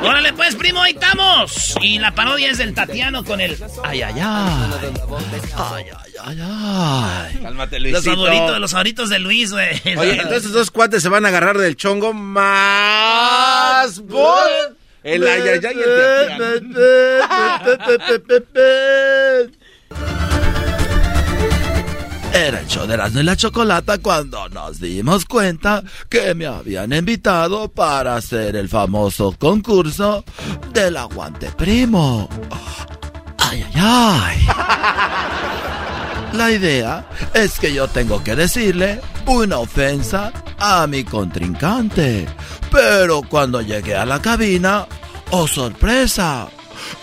[0.02, 1.74] Órale, pues, primo, ahí estamos.
[1.80, 3.56] Y la parodia es del Tatiano con el...
[3.84, 4.22] Ay, ay, ay.
[5.56, 7.38] Ay, ay, ay, ay.
[7.42, 8.14] Cálmate, Los Luisito.
[8.16, 9.80] favoritos, los favoritos de Luis, güey.
[9.96, 14.00] Oye, entonces dos cuates se van a agarrar del chongo más
[15.02, 17.12] el ay, ay, ay, el
[22.34, 26.92] Era el show de Erasmo y la Chocolata cuando nos dimos cuenta que me habían
[26.92, 30.24] invitado para hacer el famoso concurso
[30.72, 32.28] del aguante primo.
[33.38, 34.46] Ay, ay, ay.
[36.32, 42.26] La idea es que yo tengo que decirle una ofensa a mi contrincante.
[42.70, 44.86] Pero cuando llegué a la cabina,
[45.30, 46.48] oh sorpresa,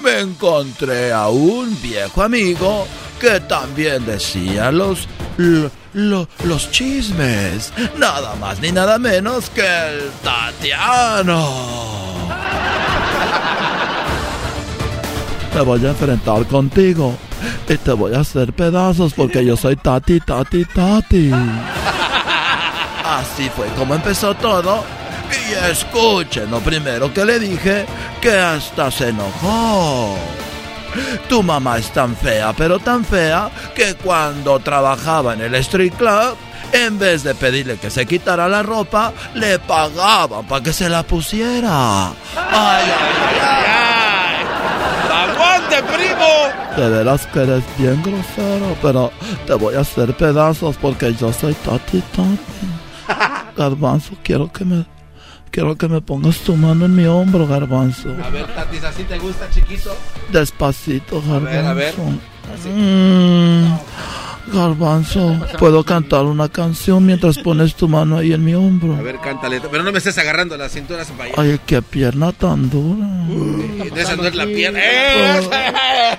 [0.01, 2.87] me encontré a un viejo amigo
[3.19, 7.71] que también decía los, lo- lo- los chismes.
[7.97, 11.49] Nada más ni nada menos que el Tatiano.
[15.55, 17.15] Me voy a enfrentar contigo
[17.67, 21.31] y te voy a hacer pedazos porque yo soy Tati, Tati, Tati.
[23.05, 24.83] Así fue como empezó todo.
[25.31, 27.85] Y escuchen lo primero que le dije,
[28.21, 30.17] que hasta se enojó.
[31.27, 36.35] Tu mamá es tan fea, pero tan fea, que cuando trabajaba en el street club,
[36.71, 41.03] en vez de pedirle que se quitara la ropa, le pagaban para que se la
[41.03, 42.07] pusiera.
[42.07, 45.29] Ay, ay, ay, ay.
[45.29, 46.75] ¡Aguante, primo!
[46.75, 49.11] De veras que eres bien grosero, pero
[49.45, 53.55] te voy a hacer pedazos porque yo soy Tati Tati.
[53.57, 54.85] Garbanzo, quiero que me
[55.51, 58.15] quiero que me pongas tu mano en mi hombro, Garbanzo.
[58.23, 59.95] A ver, Tatis, ¿así te gusta, chiquito?
[60.31, 61.93] Despacito, A ver, a ver.
[61.95, 62.69] Garbanzo.
[62.69, 63.77] Mm,
[64.53, 68.95] Garbanzo, puedo cantar una canción mientras pones tu mano ahí en mi hombro.
[68.95, 69.61] A ver, cántale.
[69.61, 71.33] Pero no me estés agarrando la cintura, para allá.
[71.37, 73.05] Ay, qué pierna tan dura.
[73.95, 74.79] Esa no es la pierna.
[74.81, 75.49] ¡Eh!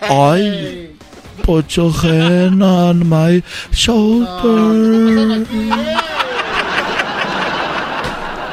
[0.09, 0.97] Ay,
[1.45, 5.45] put your hand on my shoulder.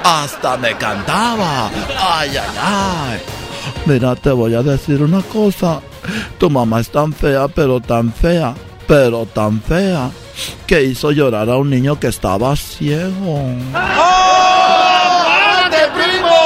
[0.10, 1.70] Hasta me cantaba.
[2.00, 3.20] Ay, ay, ay.
[3.86, 5.82] Mira, te voy a decir una cosa.
[6.38, 8.56] Tu mamá es tan fea, pero tan fea,
[8.88, 10.10] pero tan fea,
[10.66, 13.52] que hizo llorar a un niño que estaba ciego.
[13.74, 16.38] ¡Aguante, primo!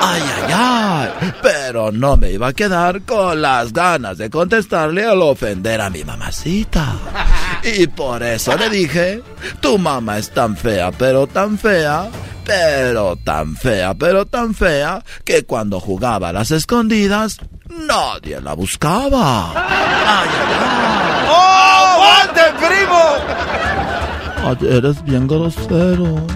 [0.00, 1.08] Ay, ay, ay.
[1.42, 6.04] Pero no me iba a quedar con las ganas de contestarle al ofender a mi
[6.04, 6.94] mamacita.
[7.64, 9.22] Y por eso le dije,
[9.60, 12.08] tu mamá es tan fea, pero tan fea,
[12.44, 19.52] pero tan fea, pero tan fea, que cuando jugaba a las escondidas, nadie la buscaba.
[19.54, 20.28] Ay, ay,
[20.60, 21.28] ay.
[21.30, 23.00] ¡Oh, aguante, primo!
[24.44, 26.26] Ay, eres bien grosero.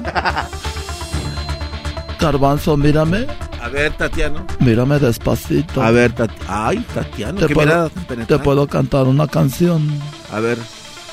[2.21, 3.27] Garbanzo, mírame.
[3.61, 4.47] A ver, Tatiano.
[4.61, 5.83] Mírame despacito.
[5.83, 7.91] A ver, Tat- Ay, Tatiano, Te qué puedo,
[8.29, 10.01] te puedo cantar una canción.
[10.33, 10.57] A ver,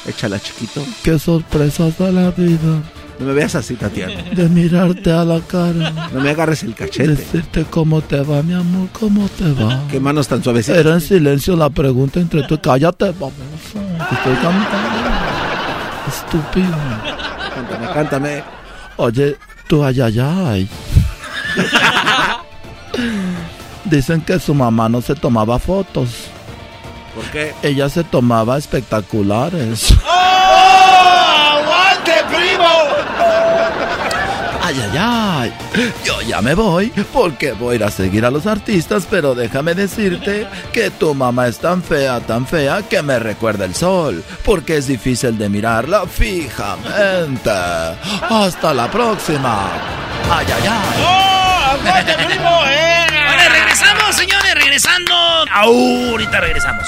[0.07, 0.81] échala, chiquito.
[1.03, 2.81] Qué sorpresas de la vida.
[3.23, 4.15] No me veas así, Tatiano.
[4.35, 6.09] De mirarte a la cara.
[6.11, 7.15] No me agarres el cachete.
[7.15, 9.87] Decirte cómo te va, mi amor, cómo te va.
[9.89, 10.77] Qué manos tan suavecitas.
[10.77, 12.59] Era en silencio la pregunta entre tú.
[12.59, 13.31] Cállate, vamos.
[13.71, 15.09] Te estoy cantando.
[16.05, 16.75] Estúpido.
[17.55, 18.43] Cántame, cántame.
[18.97, 19.37] Oye,
[19.69, 20.69] tú ay, ay, ay.
[23.85, 26.09] Dicen que su mamá no se tomaba fotos.
[27.15, 27.53] ¿Por qué?
[27.63, 29.93] Ella se tomaba espectaculares.
[30.05, 30.32] ¡Oh,
[34.65, 35.53] Ay, ay, ay.
[36.05, 39.75] Yo ya me voy porque voy a ir a seguir a los artistas, pero déjame
[39.75, 44.77] decirte que tu mamá es tan fea, tan fea que me recuerda el sol, porque
[44.77, 47.51] es difícil de mirarla fijamente.
[47.51, 49.67] Hasta la próxima.
[50.31, 51.03] Ay, ay, ay.
[51.05, 51.53] ¡Oh!
[51.73, 52.61] ¡Aguante, primo!
[52.65, 53.05] ¡Eh!
[53.27, 55.13] Vale, regresamos, señores, regresando.
[55.51, 56.87] Ahorita regresamos.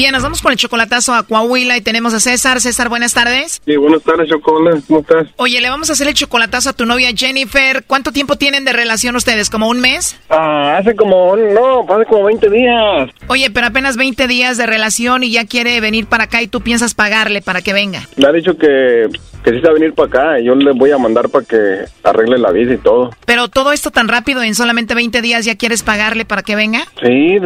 [0.00, 2.58] Bien, nos vamos con el chocolatazo a Coahuila y tenemos a César.
[2.62, 3.60] César, buenas tardes.
[3.66, 4.80] Sí, buenas tardes, Chocolate.
[4.88, 5.26] ¿Cómo estás?
[5.36, 7.84] Oye, le vamos a hacer el chocolatazo a tu novia Jennifer.
[7.86, 9.50] ¿Cuánto tiempo tienen de relación ustedes?
[9.50, 10.18] ¿Como un mes?
[10.30, 13.10] Ah, hace como, no, hace como 20 días.
[13.26, 16.62] Oye, pero apenas 20 días de relación y ya quiere venir para acá y tú
[16.62, 18.08] piensas pagarle para que venga.
[18.16, 19.06] Le ha dicho que,
[19.44, 21.44] que sí se va a venir para acá y yo le voy a mandar para
[21.44, 23.10] que arregle la visa y todo.
[23.26, 26.84] Pero todo esto tan rápido, en solamente 20 días ya quieres pagarle para que venga.
[27.02, 27.36] Sí,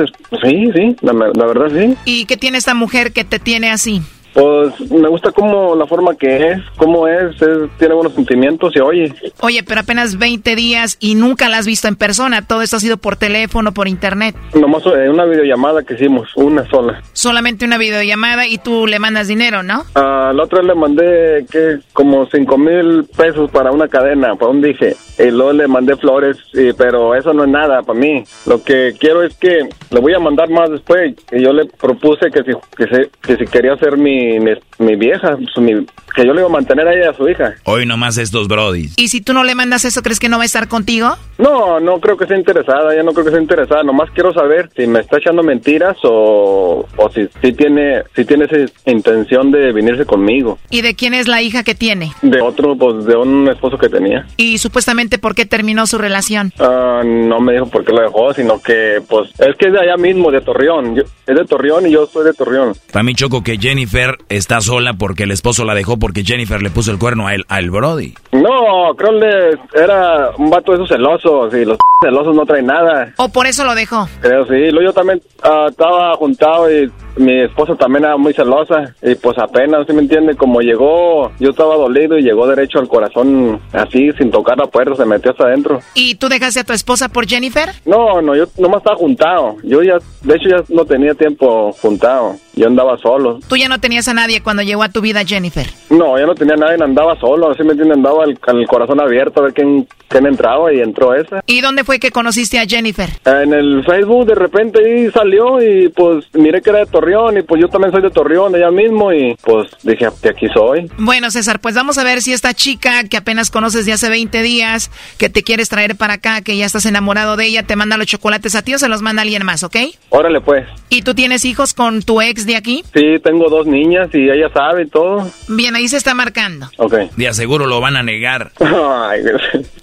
[0.41, 1.97] sí, sí, la, la verdad sí.
[2.05, 4.03] ¿Y qué tiene esta mujer que te tiene así?
[4.35, 8.81] Pues me gusta como la forma que es, cómo es, es- tiene buenos sentimientos y
[8.81, 9.15] oye.
[9.41, 12.43] Oye, pero apenas 20 días y nunca la has visto en persona.
[12.47, 14.35] Todo esto ha sido por teléfono, por internet.
[14.55, 17.01] Nomás eh, una videollamada que hicimos, una sola.
[17.15, 19.85] Solamente una videollamada y tú le mandas dinero, ¿no?
[19.95, 24.61] Ah, la otra le mandé que como cinco mil pesos para una cadena, para un
[24.61, 24.97] dije.
[25.19, 28.25] Y luego le mandé flores, y- pero eso no es nada para mí.
[28.47, 29.61] Lo que quiero es que
[29.91, 31.15] le voy a mandar más después.
[31.33, 34.97] Y yo le propuse que si, que se- que si quería ser mi, mi, mi
[34.97, 35.87] vieja, pues, mi-
[36.17, 37.55] que yo le iba a mantener a ella a su hija.
[37.65, 38.95] Hoy nomás estos brodis.
[38.97, 41.09] Y si tú no le mandas eso, ¿crees que no va a estar contigo?
[41.39, 44.71] No, no creo que sea interesada, ella no creo que sea interesada, nomás quiero saber
[44.77, 48.57] si me está echando mentiras o, o si, si tiene si tiene esa
[48.89, 50.59] intención de venirse conmigo.
[50.71, 52.13] ¿Y de quién es la hija que tiene?
[52.23, 54.25] De otro, pues de un esposo que tenía.
[54.37, 56.53] Y supuestamente, ¿por qué terminó su relación?
[56.59, 59.81] Ah, no me dijo por qué lo dejó, sino que pues es que es de
[59.81, 60.95] allá mismo, de Torreón.
[60.97, 62.75] Yo- es de Torreón y yo soy de Torreón.
[62.93, 66.91] También choco que Jennifer está sola porque el esposo la dejó porque Jennifer le puso
[66.91, 68.13] el cuerno a él, al Brody.
[68.33, 73.13] No, creo que era un vato de esos celosos y los celosos no traen nada.
[73.17, 74.07] ¿O por eso lo dejó?
[74.21, 79.15] Creo sí, yo también ah, estaba juntado y mi esposa también era muy celosa y
[79.15, 80.35] pues apenas, ¿sí me entiende?
[80.37, 84.94] Como llegó, yo estaba dolido y llegó derecho al corazón así, sin tocar la puerta,
[84.97, 85.81] se metió hasta adentro.
[85.95, 87.71] ¿Y tú dejaste a tu esposa por Jennifer?
[87.85, 89.57] No, no, yo nomás estaba juntado.
[89.63, 92.37] Yo ya, de hecho ya no tenía tiempo juntado.
[92.55, 93.41] Yo andaba solo.
[93.49, 95.67] Tú ya no tenías a nadie cuando llegó a tu vida Jennifer.
[95.91, 99.01] No, yo no tenía nadie, andaba solo, así me entiende, andaba el, con el corazón
[99.01, 101.43] abierto a ver quién, quién entraba y entró esa.
[101.47, 103.11] ¿Y dónde fue que conociste a Jennifer?
[103.25, 107.43] En el Facebook de repente ahí salió y pues miré que era de Torreón y
[107.43, 110.91] pues yo también soy de Torreón, allá mismo y pues dije aquí soy.
[110.99, 114.43] Bueno, César, pues vamos a ver si esta chica que apenas conoces de hace 20
[114.43, 114.84] días,
[115.19, 118.07] que te quieres traer para acá, que ya estás enamorado de ella, te manda los
[118.07, 119.77] chocolates a ti o se los manda alguien más, ¿ok?
[120.11, 120.67] Órale pues.
[120.89, 122.85] ¿Y tú tienes hijos con tu ex de aquí?
[122.95, 125.31] Sí, tengo dos niñas y ella sabe y todo.
[125.49, 126.71] Bien, ahí se está marcando.
[126.79, 126.95] Ok.
[127.17, 128.53] De aseguro lo van a negar.
[128.61, 129.23] Ay,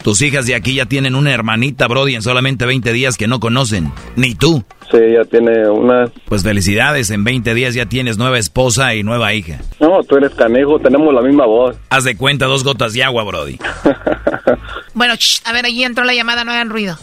[0.03, 3.39] Tus hijas de aquí ya tienen una hermanita, Brody, en solamente 20 días que no
[3.39, 3.91] conocen.
[4.15, 4.63] Ni tú.
[4.91, 6.11] Sí, ya tiene una...
[6.25, 9.59] Pues felicidades, en 20 días ya tienes nueva esposa y nueva hija.
[9.79, 11.77] No, tú eres canejo, tenemos la misma voz.
[11.89, 13.57] Haz de cuenta dos gotas de agua, Brody.
[14.93, 16.97] Bueno, shh, a ver, allí entró la llamada, no hagan ruido.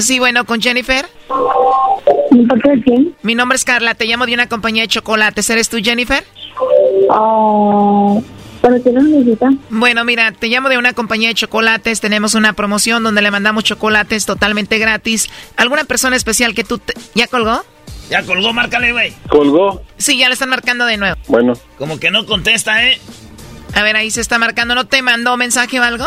[0.00, 1.06] Sí, bueno, con Jennifer.
[1.28, 3.14] ¿Por quién?
[3.22, 5.48] Mi nombre es Carla, te llamo de una compañía de chocolates.
[5.50, 6.24] ¿Eres tú, Jennifer?
[7.10, 8.18] Ah,
[8.62, 9.50] ¿Pero qué necesita?
[9.70, 12.00] Bueno, mira, te llamo de una compañía de chocolates.
[12.00, 15.28] Tenemos una promoción donde le mandamos chocolates totalmente gratis.
[15.56, 16.78] ¿Alguna persona especial que tú...
[16.78, 17.64] te- ¿Ya colgó?
[18.08, 19.12] Ya colgó, márcale, güey.
[19.28, 19.82] ¿Colgó?
[19.96, 21.16] Sí, ya le están marcando de nuevo.
[21.28, 21.54] Bueno.
[21.78, 22.98] Como que no contesta, ¿eh?
[23.74, 24.74] A ver, ahí se está marcando.
[24.74, 26.06] ¿No te mandó mensaje o algo?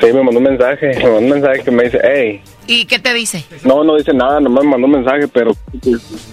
[0.00, 2.40] Sí, me mandó un mensaje, me mandó un mensaje que me dice, hey.
[2.66, 3.44] ¿Y qué te dice?
[3.64, 5.56] No, no dice nada, nomás me mandó un mensaje, pero...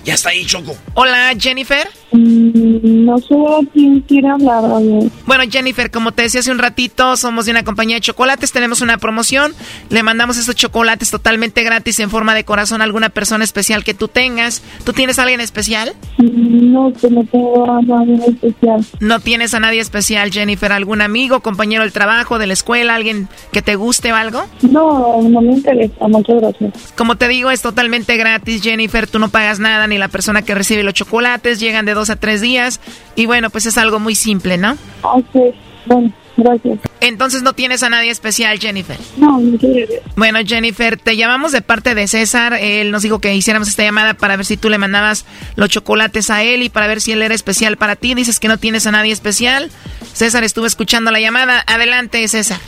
[0.03, 0.76] Ya está ahí, Choco.
[0.93, 1.88] Hola, Jennifer.
[2.16, 5.09] Mm, no sé a quién quiere hablar, oye.
[5.26, 8.82] Bueno, Jennifer, como te decía hace un ratito, somos de una compañía de chocolates, tenemos
[8.82, 9.53] una promoción,
[9.89, 13.93] le mandamos estos chocolates totalmente gratis en forma de corazón a alguna persona especial que
[13.93, 14.61] tú tengas.
[14.86, 15.93] ¿Tú tienes a alguien especial?
[16.18, 18.86] Mm, No, que no tengo a nadie especial.
[18.99, 20.72] ¿No tienes a nadie especial, Jennifer?
[20.72, 24.45] ¿Algún amigo, compañero del trabajo, de la escuela, alguien que te guste o algo?
[24.61, 26.93] No, no me interesa, muchas gracias.
[26.97, 29.07] Como te digo, es totalmente gratis, Jennifer.
[29.07, 31.59] Tú no pagas nada, ni la persona que recibe los chocolates.
[31.59, 32.80] Llegan de dos a tres días.
[33.16, 34.78] Y bueno, pues es algo muy simple, ¿no?
[35.03, 35.53] Ok,
[35.86, 36.80] bueno, gracias.
[37.01, 38.97] Entonces no tienes a nadie especial, Jennifer.
[39.18, 40.01] No, gracias.
[40.16, 42.53] Bueno, Jennifer, te llamamos de parte de César.
[42.53, 45.26] Él nos dijo que hiciéramos esta llamada para ver si tú le mandabas
[45.56, 48.14] los chocolates a él y para ver si él era especial para ti.
[48.16, 49.70] Dices que no tienes a nadie especial.
[50.14, 51.64] César estuvo escuchando la llamada.
[51.68, 52.60] Adelante, César.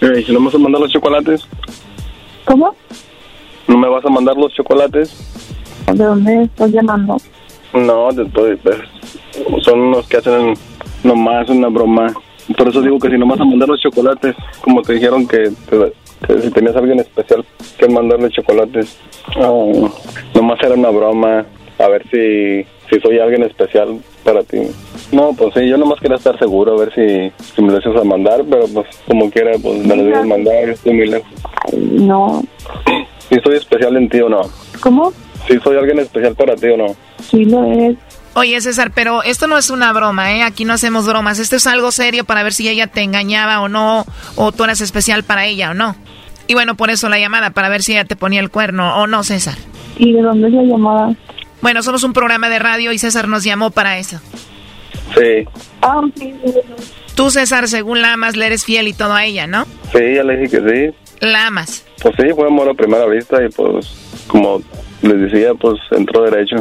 [0.00, 1.42] Si no me vas a mandar los chocolates,
[2.44, 2.74] ¿Cómo?
[3.68, 5.14] ¿no me vas a mandar los chocolates?
[5.92, 7.16] ¿De dónde estás llamando?
[7.74, 8.76] No, después, pues,
[9.64, 10.54] son unos que hacen
[11.04, 12.12] nomás una broma.
[12.56, 15.26] Por eso digo que si no me vas a mandar los chocolates, como te dijeron
[15.26, 15.92] que, te-
[16.26, 17.44] que si tenías a alguien especial
[17.78, 18.98] que mandarle chocolates,
[19.36, 19.50] ah,
[20.34, 21.46] nomás era una broma,
[21.78, 24.58] a ver si, si soy alguien especial para ti.
[25.12, 28.04] No, pues sí, yo nomás quería estar seguro, a ver si, si me lo a
[28.04, 31.30] mandar, pero pues como quiera, pues me lo debes mandar, estoy muy lejos.
[31.80, 32.42] No.
[33.28, 34.42] Si soy especial en ti o no.
[34.80, 35.12] ¿Cómo?
[35.48, 36.96] Si soy alguien especial para ti o no.
[37.22, 37.96] Sí lo es.
[38.34, 40.42] Oye, César, pero esto no es una broma, ¿eh?
[40.42, 41.38] Aquí no hacemos bromas.
[41.38, 44.80] Esto es algo serio para ver si ella te engañaba o no, o tú eras
[44.80, 45.96] especial para ella o no.
[46.46, 49.06] Y bueno, por eso la llamada, para ver si ella te ponía el cuerno o
[49.06, 49.56] no, César.
[49.98, 51.14] ¿Y de dónde es la llamada?
[51.60, 54.18] Bueno, somos un programa de radio y César nos llamó para eso.
[55.16, 55.46] Sí,
[55.82, 56.60] Ah, sí, sí, sí.
[57.14, 59.66] Tú, César, según la amas, le eres fiel y todo a ella, ¿no?
[59.92, 60.96] sí, ya le dije que sí.
[61.20, 61.84] La amas.
[62.00, 63.92] Pues sí, fue amor a primera vista y pues,
[64.26, 64.62] como
[65.02, 66.56] les decía, pues entró derecho.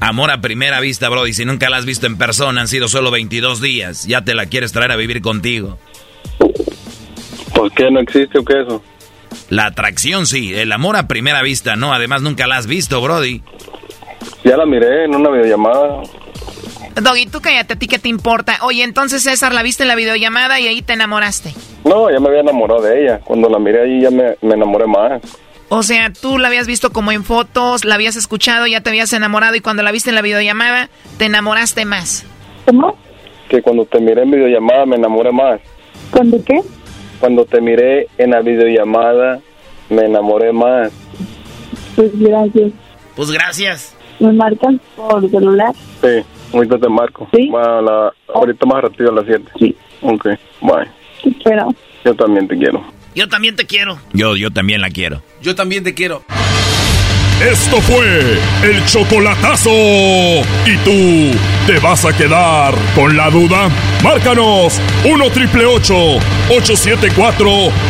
[0.00, 1.32] Amor a primera vista, Brody.
[1.32, 4.06] Si nunca la has visto en persona, han sido solo 22 días.
[4.06, 5.78] Ya te la quieres traer a vivir contigo.
[7.54, 8.82] ¿Por qué no existe o qué eso?
[9.48, 11.94] La atracción sí, el amor a primera vista no.
[11.94, 13.42] Además, nunca la has visto, Brody.
[14.44, 16.02] Ya la miré en una videollamada.
[17.00, 18.58] Doggy, tú cállate, ¿a ti qué te importa?
[18.62, 21.54] Oye, entonces, César, la viste en la videollamada y ahí te enamoraste.
[21.84, 23.20] No, ya me había enamorado de ella.
[23.20, 25.22] Cuando la miré ahí ya me, me enamoré más.
[25.68, 29.12] O sea, tú la habías visto como en fotos, la habías escuchado, ya te habías
[29.12, 30.88] enamorado y cuando la viste en la videollamada,
[31.18, 32.24] te enamoraste más.
[32.66, 32.96] ¿Cómo?
[33.48, 35.60] Que cuando te miré en videollamada me enamoré más.
[36.10, 36.60] ¿Cuándo qué?
[37.18, 39.40] Cuando te miré en la videollamada
[39.88, 40.92] me enamoré más.
[41.96, 42.72] Pues gracias.
[43.16, 43.96] Pues gracias.
[44.20, 45.72] ¿Me marcan por celular?
[46.00, 47.28] Sí, ahorita te marco.
[47.34, 47.48] ¿Sí?
[47.50, 49.44] Bueno, a la- ahorita más rápido a las 7.
[49.58, 49.76] Sí.
[50.02, 50.26] Ok,
[50.60, 50.86] bye.
[51.22, 51.68] Te espero.
[52.04, 52.84] Yo también te quiero.
[53.16, 53.98] Yo también te quiero.
[54.12, 55.22] Yo, yo también la quiero.
[55.40, 56.22] Yo también te quiero.
[57.40, 59.70] Esto fue el chocolatazo.
[59.70, 61.30] ¿Y tú
[61.66, 63.70] te vas a quedar con la duda?
[64.04, 67.46] Márcanos 1 triple 874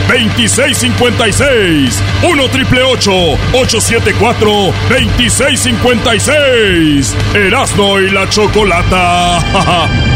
[0.09, 2.03] 2656.
[2.22, 7.16] 1 triple 874 2656.
[7.35, 10.07] Erasno y la chocolata.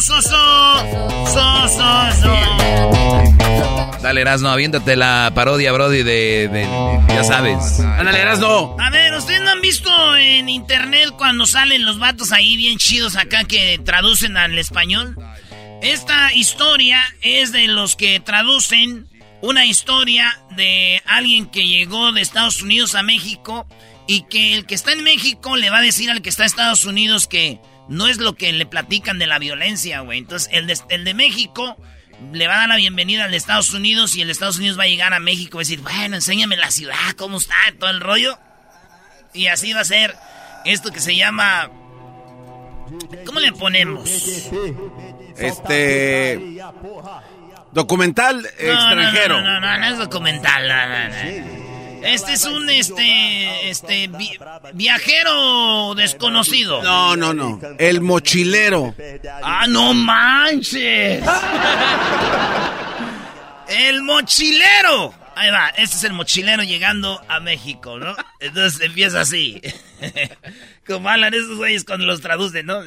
[0.00, 0.30] ¡So, so,
[1.26, 2.12] so, so!
[2.22, 4.00] ¡So!
[4.02, 7.80] Dale, Erasno, aviéntate la parodia, Brody, de, de- de- ya sabes.
[7.80, 8.76] Ándale, Erasno.
[8.80, 13.16] A ver, ¿ustedes no han visto en internet cuando salen los vatos ahí bien chidos
[13.16, 15.16] acá que traducen al español?
[15.82, 19.06] Esta historia es de los que traducen
[19.42, 23.66] una historia de alguien que llegó de Estados Unidos a México
[24.06, 26.46] y que el que está en México le va a decir al que está en
[26.46, 30.18] Estados Unidos que no es lo que le platican de la violencia, güey.
[30.18, 31.76] Entonces, el de, el de México
[32.32, 34.78] le va a dar la bienvenida al de Estados Unidos y el de Estados Unidos
[34.78, 38.00] va a llegar a México y decir, bueno, enséñame la ciudad, cómo está, todo el
[38.00, 38.38] rollo.
[39.32, 40.14] Y así va a ser
[40.64, 41.70] esto que se llama...
[43.24, 44.10] ¿Cómo le ponemos?
[45.36, 46.58] Este.
[47.70, 49.40] Documental extranjero.
[49.40, 50.68] No, no, no, no, no es documental.
[52.04, 54.38] Este es un este este vi-
[54.74, 56.82] viajero desconocido.
[56.82, 57.60] No, no, no.
[57.78, 58.94] El mochilero.
[59.42, 61.22] Ah, no manches.
[63.68, 65.14] El mochilero.
[65.36, 68.14] Ahí va, este es el mochilero llegando a México, ¿no?
[68.40, 69.60] Entonces empieza así.
[70.86, 72.82] Como hablan esos güeyes cuando los traducen, ¿no?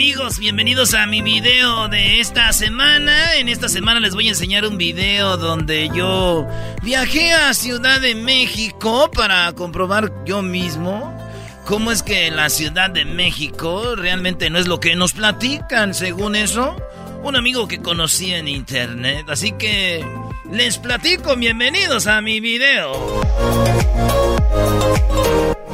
[0.00, 3.34] Amigos, bienvenidos a mi video de esta semana.
[3.34, 6.48] En esta semana les voy a enseñar un video donde yo
[6.82, 11.14] viajé a Ciudad de México para comprobar yo mismo
[11.66, 16.34] cómo es que la Ciudad de México realmente no es lo que nos platican, según
[16.34, 16.74] eso.
[17.22, 19.26] Un amigo que conocí en internet.
[19.28, 20.02] Así que
[20.50, 23.20] les platico, bienvenidos a mi video.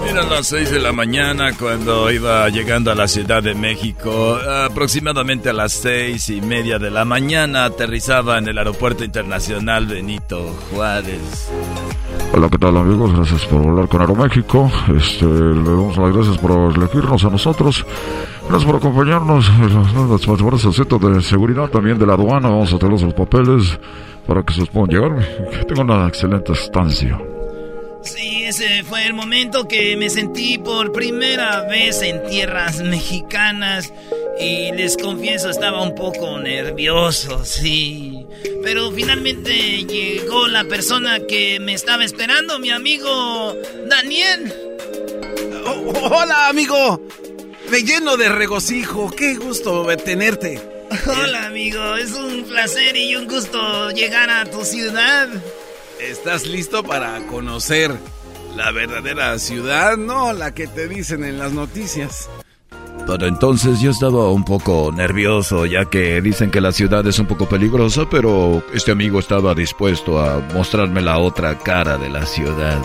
[0.08, 4.36] Eran las 6 de la mañana cuando iba llegando a la Ciudad de México.
[4.36, 10.54] Aproximadamente a las seis y media de la mañana aterrizaba en el Aeropuerto Internacional Benito
[10.70, 11.50] Juárez.
[12.32, 13.12] Hola, ¿qué tal amigos?
[13.14, 14.70] Gracias por volar con Aeroméxico.
[14.96, 17.84] Este, le damos las gracias por elegirnos a nosotros.
[18.48, 19.50] Gracias por acompañarnos.
[19.58, 22.48] Las mejores centro de seguridad también de la aduana.
[22.48, 23.78] Vamos a tener los papeles
[24.26, 25.66] para que se los puedan llegar.
[25.66, 27.18] Que una excelente estancia.
[28.06, 33.92] Sí, ese fue el momento que me sentí por primera vez en tierras mexicanas
[34.38, 38.24] y les confieso estaba un poco nervioso, sí.
[38.62, 39.52] Pero finalmente
[39.84, 43.56] llegó la persona que me estaba esperando, mi amigo
[43.88, 44.54] Daniel.
[45.66, 47.00] Oh, hola, amigo.
[47.70, 49.10] Me lleno de regocijo.
[49.10, 50.60] Qué gusto tenerte.
[51.06, 51.96] Hola, amigo.
[51.96, 55.28] Es un placer y un gusto llegar a tu ciudad.
[56.00, 57.90] ¿Estás listo para conocer
[58.54, 59.96] la verdadera ciudad?
[59.96, 62.28] No la que te dicen en las noticias.
[63.06, 67.26] Para entonces yo estaba un poco nervioso, ya que dicen que la ciudad es un
[67.26, 72.78] poco peligrosa, pero este amigo estaba dispuesto a mostrarme la otra cara de la ciudad.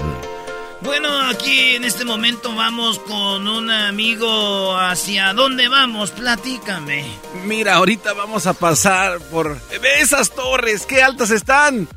[0.82, 4.78] Bueno, aquí en este momento vamos con un amigo.
[4.78, 6.12] ¿Hacia dónde vamos?
[6.12, 7.06] Platícame.
[7.46, 9.60] Mira, ahorita vamos a pasar por...
[9.82, 10.86] ¡Ve esas torres!
[10.86, 11.88] ¡Qué altas están!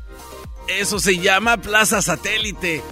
[0.67, 2.75] Eso se llama Plaza Satélite.
[2.75, 2.83] Eh,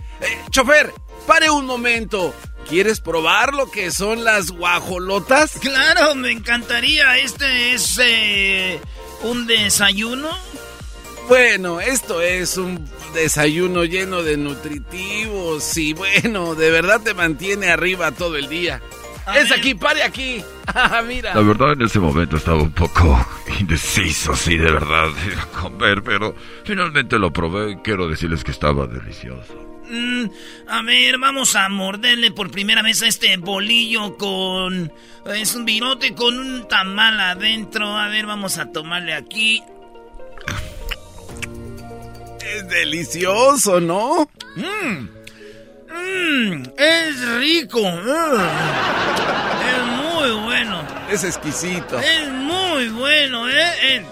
[0.49, 0.93] chofer,
[1.28, 2.34] pare un momento.
[2.67, 5.53] ¿Quieres probar lo que son las guajolotas?
[5.59, 7.17] Claro, me encantaría.
[7.17, 8.80] Este es eh,
[9.24, 10.30] un desayuno.
[11.28, 18.11] Bueno, esto es un desayuno lleno de nutritivos y bueno, de verdad te mantiene arriba
[18.11, 18.82] todo el día.
[19.36, 20.43] Es aquí, pare aquí.
[20.67, 21.34] Ah, mira.
[21.34, 23.26] La verdad en ese momento estaba un poco
[23.59, 25.09] indeciso, sí, de verdad,
[25.39, 29.53] a comer, pero finalmente lo probé y quiero decirles que estaba delicioso.
[29.89, 30.26] Mm,
[30.69, 34.91] a ver, vamos a morderle por primera vez a este bolillo con...
[35.26, 37.97] Es un virote con un tamal adentro.
[37.97, 39.61] A ver, vamos a tomarle aquí.
[42.39, 44.30] Es delicioso, ¿no?
[44.55, 45.22] Mmm.
[45.94, 47.80] Mmm, es rico.
[47.80, 48.41] Mm.
[49.70, 50.84] Es muy bueno.
[51.10, 52.00] Es exquisito.
[52.00, 53.72] Es muy bueno, ¿eh?
[53.84, 54.06] Eh,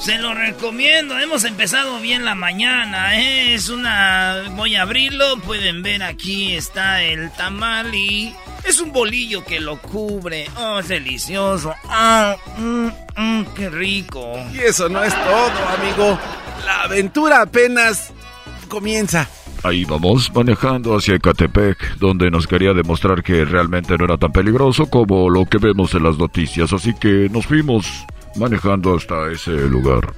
[0.00, 1.18] Se lo recomiendo.
[1.18, 3.54] Hemos empezado bien la mañana, ¿eh?
[3.54, 4.44] Es una...
[4.52, 5.38] Voy a abrirlo.
[5.40, 8.34] Pueden ver aquí está el tamal y...
[8.64, 10.48] Es un bolillo que lo cubre.
[10.56, 11.74] Oh, es delicioso.
[11.88, 14.34] Ah, mm, mm, qué rico.
[14.52, 16.18] Y eso no es todo, amigo.
[16.64, 18.10] La aventura apenas
[18.68, 19.28] comienza.
[19.62, 24.86] Ahí vamos, manejando hacia Ecatepec, donde nos quería demostrar que realmente no era tan peligroso
[24.86, 27.86] como lo que vemos en las noticias, así que nos fuimos
[28.36, 30.12] manejando hasta ese lugar.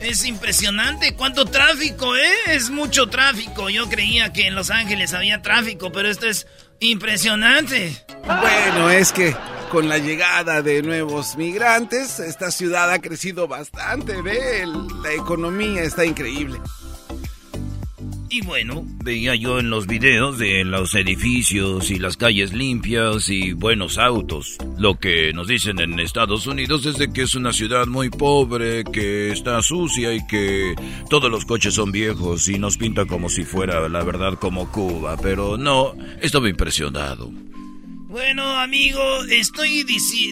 [0.00, 2.32] Es impresionante cuánto tráfico, ¿eh?
[2.46, 3.68] Es mucho tráfico.
[3.68, 6.46] Yo creía que en Los Ángeles había tráfico, pero esto es
[6.78, 7.96] impresionante.
[8.24, 9.34] Bueno, es que
[9.70, 14.64] con la llegada de nuevos migrantes, esta ciudad ha crecido bastante, ve,
[15.02, 16.58] la economía está increíble.
[18.30, 23.52] Y bueno, veía yo en los videos de los edificios y las calles limpias y
[23.54, 24.58] buenos autos.
[24.76, 29.32] Lo que nos dicen en Estados Unidos es que es una ciudad muy pobre, que
[29.32, 30.74] está sucia y que
[31.08, 35.16] todos los coches son viejos y nos pinta como si fuera, la verdad, como Cuba.
[35.22, 37.32] Pero no, estaba impresionado.
[38.08, 39.86] Bueno, amigo, estoy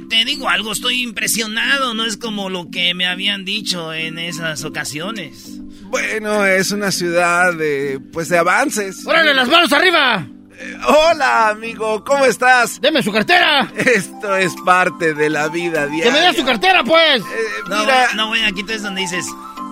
[0.09, 4.65] te digo algo, estoy impresionado, no es como lo que me habían dicho en esas
[4.65, 5.61] ocasiones.
[5.89, 9.07] Bueno, es una ciudad de, pues, de avances.
[9.07, 10.27] ¡Órale, las manos arriba!
[10.59, 12.81] Eh, hola, amigo, ¿cómo estás?
[12.81, 13.71] ¡Deme su cartera!
[13.77, 16.05] Esto es parte de la vida diaria.
[16.05, 17.23] ¡Que me dé su cartera, pues!
[17.69, 18.09] No, mira.
[18.15, 19.27] no, güey, aquí es donde dices,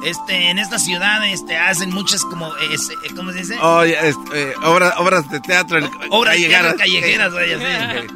[0.04, 3.58] este, en esta ciudad, este, hacen muchas como, es- eh, ¿cómo se dice?
[3.60, 5.78] Oye, es- eh, obra- obras de teatro.
[5.78, 7.32] el- Obras de teatro callejeras.
[7.32, 8.06] callejeras, güey, así.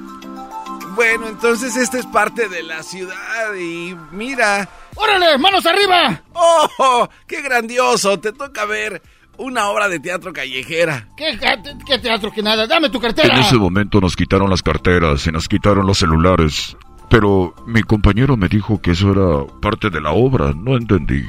[0.98, 4.68] Bueno, entonces esta es parte de la ciudad y mira.
[4.96, 6.22] ¡Órale, manos arriba!
[6.34, 8.18] ¡Oh, qué grandioso!
[8.18, 9.00] Te toca ver
[9.36, 11.06] una obra de teatro callejera.
[11.16, 11.38] ¿Qué,
[11.86, 12.66] qué teatro que nada?
[12.66, 13.32] ¡Dame tu cartera!
[13.32, 16.76] En ese momento nos quitaron las carteras y nos quitaron los celulares.
[17.08, 20.52] Pero mi compañero me dijo que eso era parte de la obra.
[20.52, 21.22] No entendí.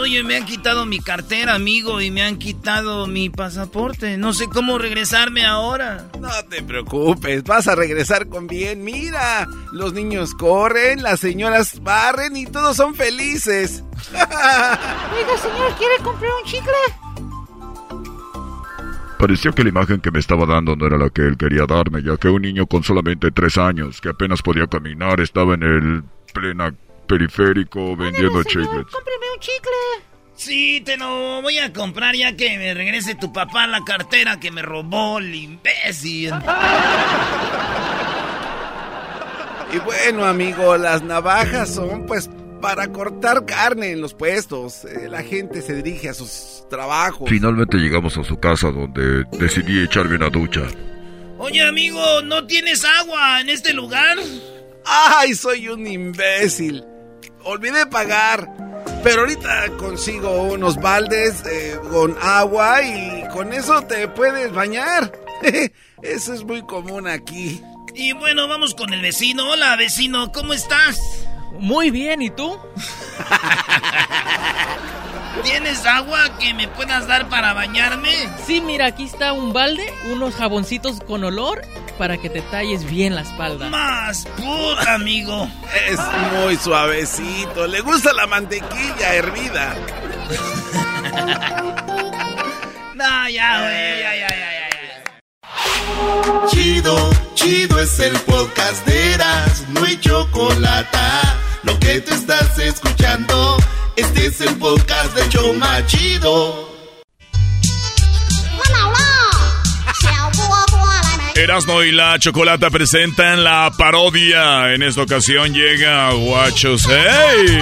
[0.00, 4.16] Oye, me han quitado mi cartera, amigo, y me han quitado mi pasaporte.
[4.16, 6.08] No sé cómo regresarme ahora.
[6.20, 8.84] No te preocupes, vas a regresar con bien.
[8.84, 13.82] Mira, los niños corren, las señoras barren y todos son felices.
[14.12, 16.72] Oiga, señor, ¿quiere comprar un chicle?
[19.18, 22.02] Parecía que la imagen que me estaba dando no era la que él quería darme,
[22.02, 26.04] ya que un niño con solamente tres años, que apenas podía caminar, estaba en el
[26.32, 26.74] plena
[27.12, 28.90] periférico vendiendo chiclets.
[28.90, 30.06] Cómpreme un chicle.
[30.34, 34.50] Sí, te lo voy a comprar ya que me regrese tu papá la cartera que
[34.50, 36.32] me robó el imbécil.
[39.74, 42.30] Y bueno, amigo, las navajas son pues
[42.62, 44.86] para cortar carne en los puestos.
[44.86, 47.28] Eh, la gente se dirige a sus trabajos.
[47.28, 50.62] Finalmente llegamos a su casa donde decidí echarme una ducha.
[51.38, 54.16] Oye, amigo, ¿no tienes agua en este lugar?
[54.84, 56.84] ¡Ay, soy un imbécil!
[57.44, 58.48] Olvidé pagar.
[59.02, 65.12] Pero ahorita consigo unos baldes eh, con agua y con eso te puedes bañar.
[66.02, 67.60] Eso es muy común aquí.
[67.94, 69.50] Y bueno, vamos con el vecino.
[69.50, 71.00] Hola, vecino, ¿cómo estás?
[71.58, 72.56] Muy bien, ¿y tú?
[75.44, 78.12] ¿Tienes agua que me puedas dar para bañarme?
[78.46, 81.62] Sí, mira, aquí está un balde, unos jaboncitos con olor
[81.92, 83.68] para que te talles bien la espalda.
[83.68, 85.48] Más put, amigo.
[85.88, 85.98] Es
[86.32, 87.66] muy suavecito.
[87.66, 89.74] Le gusta la mantequilla hervida.
[92.94, 94.68] No, ya, güey, ya, ya, ya.
[96.48, 100.98] Chido, chido es el podcast de Eras, no hay chocolate.
[101.64, 103.56] Lo que te estás escuchando,
[103.96, 106.71] este es el podcast de Choma Chido.
[111.34, 114.72] Erasmo y la Chocolata presentan la parodia.
[114.74, 116.86] En esta ocasión llega Guachos.
[116.88, 117.58] ¡Hey!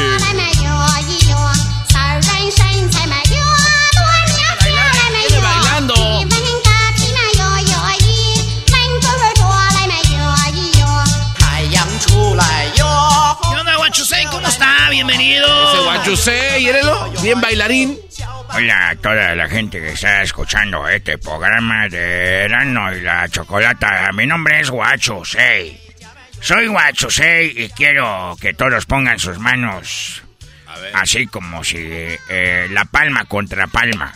[5.43, 5.95] bailando.
[12.75, 14.25] ¿Qué onda, Guachusei?
[14.27, 14.89] ¿Cómo está?
[14.91, 15.47] Bienvenido.
[15.73, 17.99] Ese guachusei, érelo, bien bailarín.
[18.53, 24.11] Hola a toda la gente que está escuchando este programa de Erano y la Chocolata.
[24.13, 25.81] Mi nombre es Guachusei.
[26.41, 30.23] Soy Guachusei y quiero que todos pongan sus manos
[30.95, 34.13] así como si eh, la palma contra palma.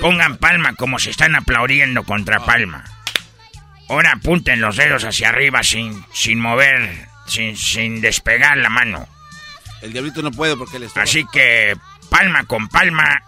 [0.00, 2.84] Pongan palma como si están aplaudiendo contra palma.
[3.88, 9.08] Ahora apunten los dedos hacia arriba sin, sin mover, sin, sin despegar la mano.
[9.80, 11.02] El diablito no puede porque él está.
[11.02, 11.76] Así que
[12.10, 13.22] palma con palma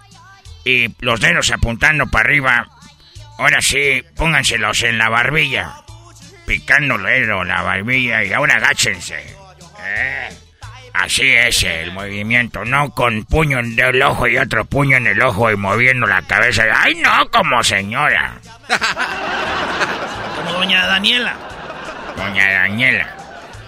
[0.71, 2.69] y los dedos apuntando para arriba.
[3.39, 5.75] Ahora sí, pónganselos en la barbilla.
[6.47, 9.37] Picándole la barbilla y ahora agáchense.
[9.83, 10.29] Eh,
[10.93, 15.23] Así es el movimiento, no con puño en el ojo y otro puño en el
[15.23, 16.65] ojo y moviendo la cabeza.
[16.75, 18.35] ¡Ay, no, como señora!
[20.37, 21.35] Como doña Daniela.
[22.17, 23.17] Doña Daniela,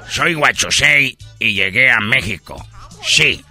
[0.09, 2.57] soy Huachosei y llegué a México.
[3.03, 3.44] Sí,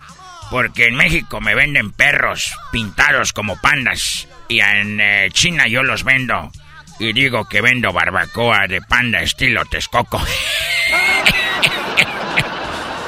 [0.52, 6.04] porque en México me venden perros pintados como pandas y en eh, China yo los
[6.04, 6.52] vendo
[7.00, 10.22] y digo que vendo barbacoa de panda estilo Texcoco.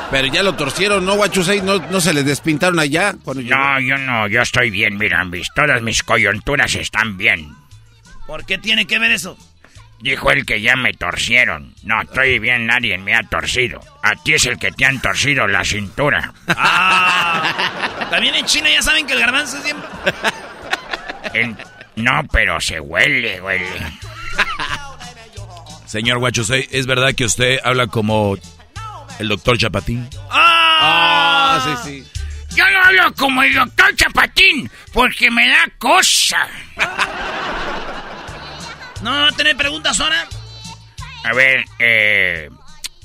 [0.09, 1.61] Pero ya lo torcieron, ¿no, Guachusei?
[1.61, 3.15] ¿No, no se les despintaron allá?
[3.23, 3.55] Cuando llegó?
[3.55, 7.53] No, yo no, yo estoy bien, mira, mis, todas mis coyunturas están bien.
[8.25, 9.37] ¿Por qué tiene que ver eso?
[10.03, 11.73] Dijo él que ya me torcieron.
[11.83, 13.79] No, estoy bien, nadie me ha torcido.
[14.01, 16.33] A ti es el que te han torcido la cintura.
[16.49, 19.77] Ah, también en China ya saben que el garbanzo es bien...
[21.95, 23.65] no, pero se huele, huele.
[25.85, 28.35] Señor Guachusei, ¿es verdad que usted habla como
[29.19, 30.09] el doctor Chapatín?
[30.29, 31.79] ¡Ah!
[31.85, 32.57] sí, sí.
[32.57, 36.45] Yo no hablo como el doctor Chapatín porque me da cosa.
[39.03, 40.25] ¿No tener preguntas ahora?
[41.25, 42.49] A ver, eh,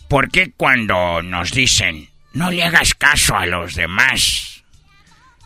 [0.06, 4.62] ¿por qué cuando nos dicen no le hagas caso a los demás,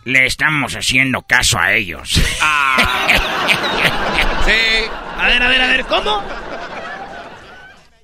[0.05, 2.20] le estamos haciendo caso a ellos?
[2.42, 2.76] Ah.
[4.44, 4.84] sí.
[5.18, 6.22] A ver, a ver, a ver, ¿cómo?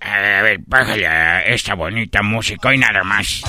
[0.01, 3.43] A ver, a ver, bájale a esta bonita música y nada más.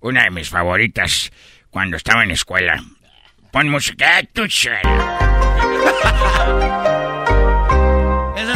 [0.00, 1.32] Una de mis favoritas
[1.70, 2.84] cuando estaba en escuela.
[3.50, 4.82] Pon música, tu ¿Esas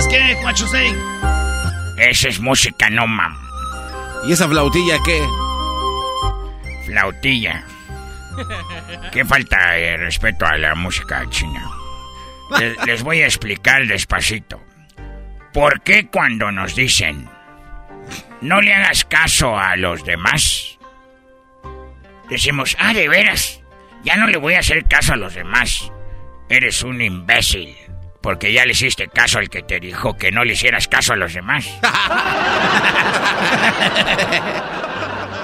[0.09, 0.95] qué, Juachusei?
[1.99, 3.35] Esa es música, no mam.
[4.27, 5.27] ¿Y esa flautilla qué?
[6.85, 7.65] Flautilla.
[9.11, 11.67] ¿Qué falta de respeto a la música china?
[12.61, 14.63] Les, les voy a explicar despacito.
[15.55, 17.38] ¿Por qué cuando nos dicen
[18.41, 20.79] no le hagas caso a los demás?
[22.31, 23.61] Decimos, ah, de veras,
[24.05, 25.91] ya no le voy a hacer caso a los demás.
[26.51, 27.75] Eres un imbécil,
[28.23, 31.17] porque ya le hiciste caso al que te dijo que no le hicieras caso a
[31.17, 31.67] los demás.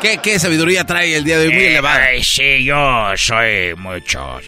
[0.01, 1.55] ¿Qué, ¿Qué, sabiduría trae el día de hoy?
[1.55, 2.07] Muy Eh, elevada.
[2.23, 4.39] sí, yo soy mucho,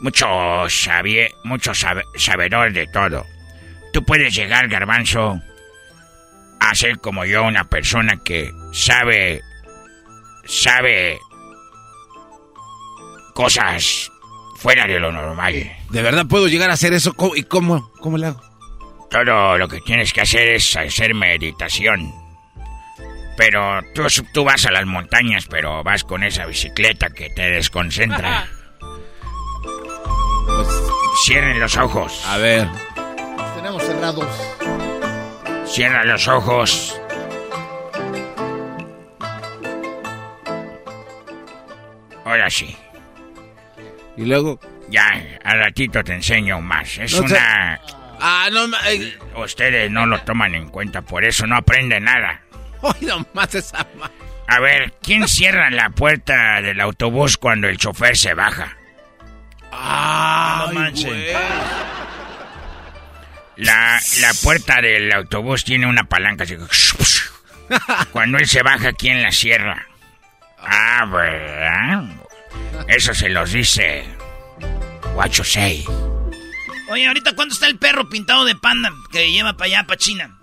[0.00, 0.26] mucho,
[0.68, 3.24] sabie, mucho sabe- sabedor de todo.
[3.94, 5.40] Tú puedes llegar, garbanzo,
[6.60, 9.42] a ser como yo, una persona que sabe,
[10.46, 11.18] sabe
[13.34, 14.10] cosas
[14.56, 15.70] fuera de lo normal.
[15.90, 17.14] ¿De verdad puedo llegar a hacer eso?
[17.14, 17.90] ¿Cómo- ¿Y cómo?
[18.00, 18.40] ¿Cómo le hago?
[19.10, 22.12] Todo lo que tienes que hacer es hacer meditación.
[23.36, 24.02] Pero tú,
[24.32, 28.48] tú vas a las montañas, pero vas con esa bicicleta que te desconcentra.
[31.26, 32.24] Cierren los ojos.
[32.26, 32.66] A ver.
[33.36, 34.26] Los tenemos cerrados.
[35.66, 37.00] Cierra los ojos.
[42.24, 42.76] Ahora sí.
[44.16, 44.58] Y luego.
[44.88, 46.98] Ya, al ratito te enseño más.
[46.98, 47.80] Es No sé- una.
[48.20, 48.78] Ah, no ma-
[49.36, 52.40] Ustedes no lo toman en cuenta, por eso no aprenden nada.
[52.82, 53.84] Ay, nomás esa.
[54.48, 58.76] A ver, ¿quién cierra la puerta del autobús cuando el chofer se baja?
[59.72, 61.12] Ah, no manchen.
[63.56, 66.56] La, la puerta del autobús tiene una palanca así.
[68.12, 69.86] Cuando él se baja, ¿quién la cierra?
[70.58, 72.04] Ah, ¿verdad?
[72.88, 74.04] Eso se los dice.
[75.14, 75.84] Guacho Sei.
[76.88, 80.38] Oye, ahorita ¿cuánto está el perro pintado de panda que lleva para allá, para China?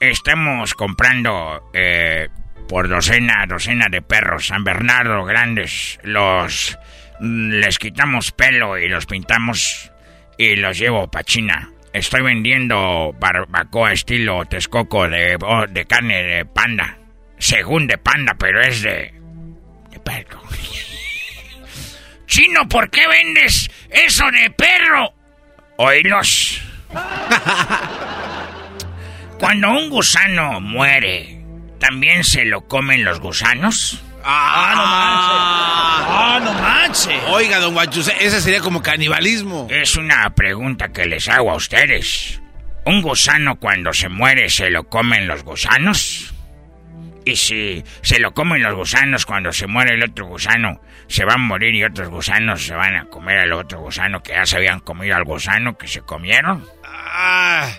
[0.00, 2.28] Estamos comprando eh,
[2.68, 5.98] por docena, docena de perros San Bernardo grandes.
[6.02, 6.76] Los
[7.20, 9.90] les quitamos pelo y los pintamos
[10.36, 11.70] y los llevo para China.
[11.94, 16.98] Estoy vendiendo barbacoa estilo Texcoco de, oh, de carne de panda.
[17.38, 19.14] Según de panda, pero es de...
[19.90, 20.42] de perro.
[22.26, 25.14] Chino, ¿por qué vendes eso de perro?
[25.76, 26.60] Oílos.
[29.38, 31.44] Cuando un gusano muere,
[31.78, 34.02] ¿también se lo comen los gusanos?
[34.26, 36.04] Ah,
[36.42, 37.22] no manches.
[37.28, 39.66] Oiga, don Guachuse, ese sería como canibalismo.
[39.70, 42.40] Es una pregunta que les hago a ustedes.
[42.86, 46.34] ¿Un gusano cuando se muere se lo comen los gusanos?
[47.26, 51.36] Y si se lo comen los gusanos cuando se muere el otro gusano, se van
[51.36, 54.56] a morir y otros gusanos se van a comer al otro gusano que ya se
[54.56, 56.66] habían comido al gusano que se comieron.
[56.84, 57.70] Ah.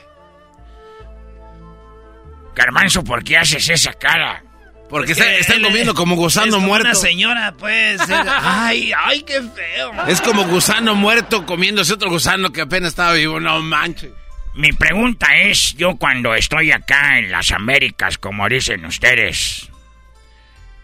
[2.56, 4.45] Garmanzo, ¿por qué haces esa cara?
[4.90, 6.88] Porque Es que está- están comiendo como gusano es como muerto.
[6.90, 8.00] Una señora, pues.
[8.42, 9.92] ay, ay, qué feo.
[10.08, 13.40] Es como gusano muerto comiéndose otro gusano que apenas estaba vivo.
[13.40, 14.12] No manches.
[14.54, 19.70] Mi pregunta es, yo cuando estoy acá en las Américas, como dicen ustedes,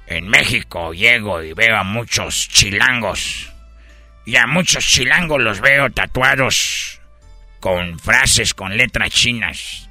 [0.08, 3.50] en México llego y veo a muchos chilangos.
[4.26, 7.00] Y a muchos chilangos los veo tatuados
[7.60, 9.90] con frases con letras chinas.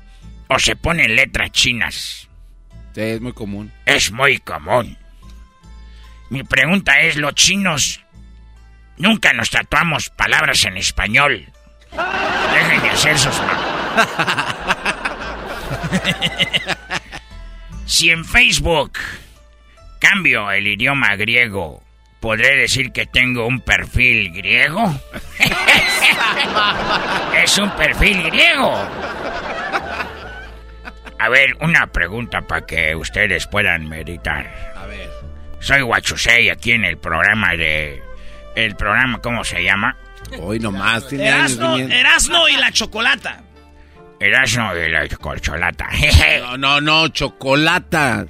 [0.49, 2.29] O se ponen letras chinas.
[2.95, 3.72] Sí, es muy común.
[3.86, 4.97] Es muy común.
[6.28, 8.03] Mi pregunta es, los chinos
[8.97, 11.47] nunca nos tatuamos palabras en español.
[11.91, 13.34] Dejen de hacer sus...
[17.86, 18.99] si en Facebook
[19.99, 21.82] cambio el idioma griego,
[22.20, 24.84] ¿Podré decir que tengo un perfil griego?
[27.43, 28.76] es un perfil griego.
[31.21, 34.73] A ver, una pregunta para que ustedes puedan meditar.
[34.75, 35.11] A ver.
[35.61, 38.03] Soy Guachusei aquí en el programa de...
[38.57, 39.95] El programa, ¿cómo se llama?
[40.41, 41.77] Hoy nomás tiene Erasno.
[41.77, 43.43] Erasno y la chocolata.
[44.18, 45.91] Erasmo de la corcholata.
[46.41, 48.27] No, no, no, chocolata.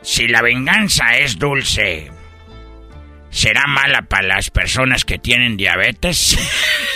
[0.00, 2.12] Si la venganza es dulce,
[3.30, 6.38] ¿será mala para las personas que tienen diabetes?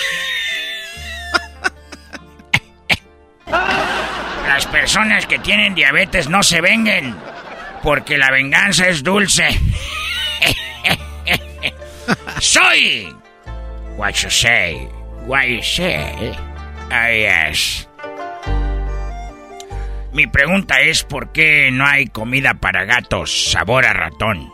[4.47, 7.15] las personas que tienen diabetes no se venguen,
[7.83, 9.49] porque la venganza es dulce.
[12.41, 13.15] Soy
[13.97, 14.89] what you say,
[15.27, 16.37] what you say.
[16.91, 17.89] Ah, yes.
[20.13, 24.51] Mi pregunta es por qué no hay comida para gatos sabor a ratón.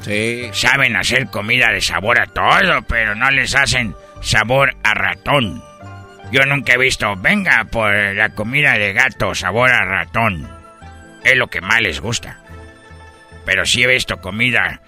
[0.00, 0.50] Sí.
[0.52, 5.62] Saben hacer comida de sabor a todo, pero no les hacen sabor a ratón.
[6.30, 10.48] Yo nunca he visto, venga por la comida de gato sabor a ratón.
[11.24, 12.38] Es lo que más les gusta.
[13.44, 14.80] Pero sí he visto comida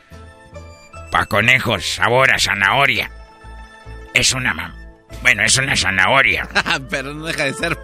[1.11, 3.11] para conejos sabor a zanahoria.
[4.15, 4.75] Es una mam-
[5.23, 6.49] Bueno, es una zanahoria.
[6.91, 7.77] Pero no deja de ser.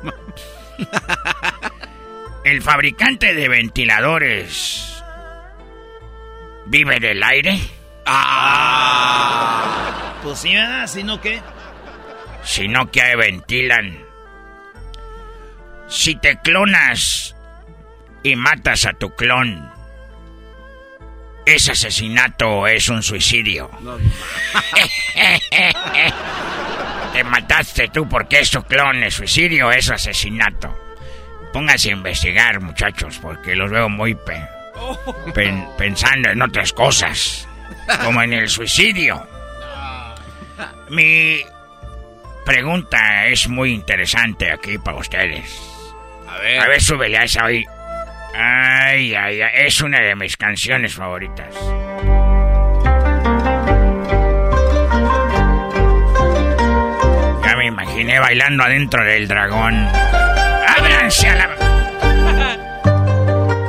[2.44, 5.02] El fabricante de ventiladores
[6.66, 7.58] vive del aire.
[10.22, 10.86] Pues sí, ¿verdad?
[10.86, 11.40] Sino que.
[12.48, 13.98] Sino que ventilan.
[15.86, 17.36] Si te clonas
[18.22, 19.70] y matas a tu clon,
[21.44, 23.70] ¿es asesinato o es un suicidio?
[27.12, 30.74] te mataste tú porque es tu clon, es suicidio o es asesinato.
[31.52, 34.48] Pónganse a investigar, muchachos, porque los veo muy pe-
[35.34, 37.46] pen- pensando en otras cosas,
[38.04, 39.26] como en el suicidio.
[40.90, 41.42] Mi
[42.48, 45.60] pregunta es muy interesante aquí para ustedes.
[46.26, 46.60] A ver.
[46.60, 47.64] A ver, súbele a esa hoy.
[48.34, 51.54] Ay, ay, ay, es una de mis canciones favoritas.
[57.44, 59.86] Ya me imaginé bailando adentro del dragón.
[59.86, 61.48] ¡Ábranse a la...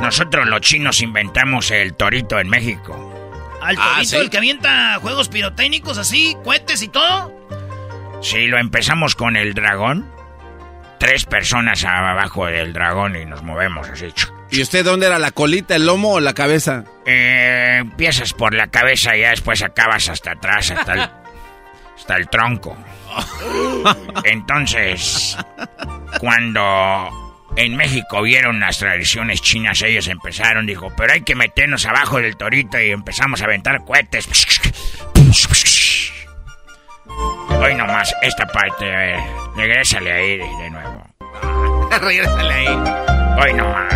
[0.02, 3.06] Nosotros los chinos inventamos el torito en México.
[3.62, 4.16] Al Ah, torito, ¿sí?
[4.16, 7.39] el que avienta juegos pirotécnicos así, cohetes y todo.
[8.20, 10.10] Sí, lo empezamos con el dragón.
[10.98, 14.12] Tres personas abajo del dragón y nos movemos así.
[14.50, 15.18] ¿Y usted dónde era?
[15.18, 16.84] ¿La colita, el lomo o la cabeza?
[17.06, 21.00] Eh, empiezas por la cabeza y ya después acabas hasta atrás, hasta el,
[21.96, 22.76] hasta el tronco.
[24.24, 25.38] Entonces,
[26.18, 32.18] cuando en México vieron las tradiciones chinas, ellos empezaron, dijo, pero hay que meternos abajo
[32.18, 34.28] del torito y empezamos a aventar cohetes.
[37.62, 39.20] Hoy nomás, esta parte, a ver,
[39.56, 41.04] regrésale ahí de, de nuevo.
[42.00, 42.66] Regrésale ahí.
[43.42, 43.94] Hoy nomás.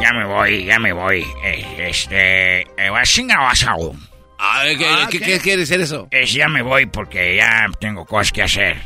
[0.00, 1.26] Ya me voy, ya me voy.
[1.44, 2.60] Eh, este.
[2.62, 3.94] Eh, Wasinga Wasau.
[4.38, 6.08] A ver, ¿qué, qué- qué quiere decir eso?
[6.10, 8.78] Es, ya me voy porque ya tengo cosas que hacer.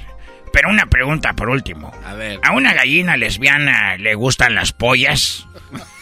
[0.53, 1.93] Pero una pregunta por último.
[2.05, 2.41] A ver.
[2.43, 5.47] ¿A una gallina lesbiana le gustan las pollas?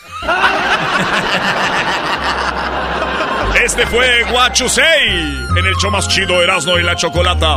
[3.64, 5.08] Este fue Guachusei
[5.56, 7.56] en el show más chido Erasmo y la Chocolata.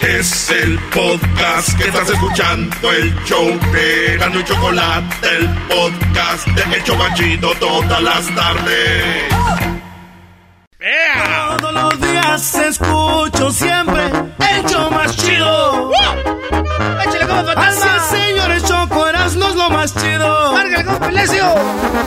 [0.00, 6.76] Es el podcast que estás escuchando, el show de Erasmo y Chocolate, el podcast de
[6.76, 9.24] El Chobachito todas las tardes.
[11.58, 14.04] Todos los días escucho siempre
[14.50, 15.90] el show más chido.
[17.26, 20.52] ¡Échale como Así es, señores, Choco Erasmo es lo más chido.
[20.52, 21.44] ¡Márgale como Pelesio!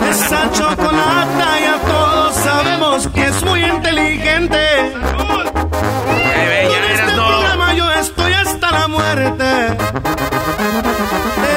[0.09, 4.93] Esa chocolata ya todos sabemos que es muy inteligente.
[5.17, 5.47] Con
[6.91, 9.43] este programa yo estoy hasta la muerte.
[9.43, 9.75] De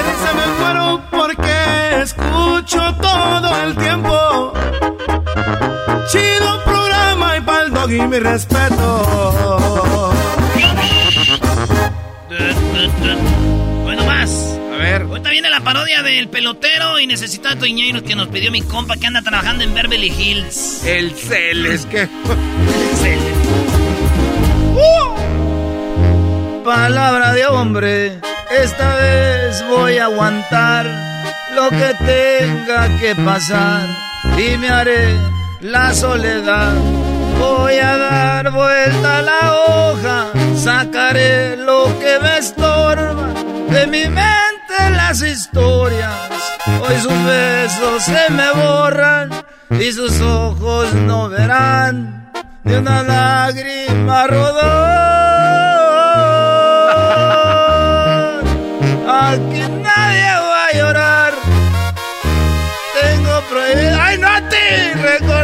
[0.06, 4.52] risa me muero porque escucho todo el tiempo.
[6.08, 10.10] Chido programa y pa'l doggy mi respeto.
[13.84, 14.58] Bueno, más.
[14.72, 15.02] A ver.
[15.02, 18.96] Ahorita viene la parodia del pelotero y necesito a Toñeiro que nos pidió mi compa
[18.96, 20.84] que anda trabajando en Beverly Hills.
[20.84, 22.08] El Celes, que.
[26.64, 28.20] Palabra de hombre,
[28.50, 30.86] esta vez voy a aguantar
[31.56, 33.88] lo que tenga que pasar
[34.38, 35.16] y me haré
[35.60, 36.72] la soledad.
[37.42, 40.18] Voy a dar vuelta a la hoja,
[40.56, 43.28] sacaré lo que me estorba
[43.68, 46.14] De mi mente las historias,
[46.82, 49.30] hoy sus besos se me borran
[49.70, 52.30] y sus ojos no verán
[52.64, 54.92] de una lágrima rodar.
[59.08, 61.32] Aquí nadie va a llorar.
[63.00, 63.98] Tengo prohibido.
[64.00, 64.66] ¡Ay, Nati!
[65.02, 65.41] Recordarla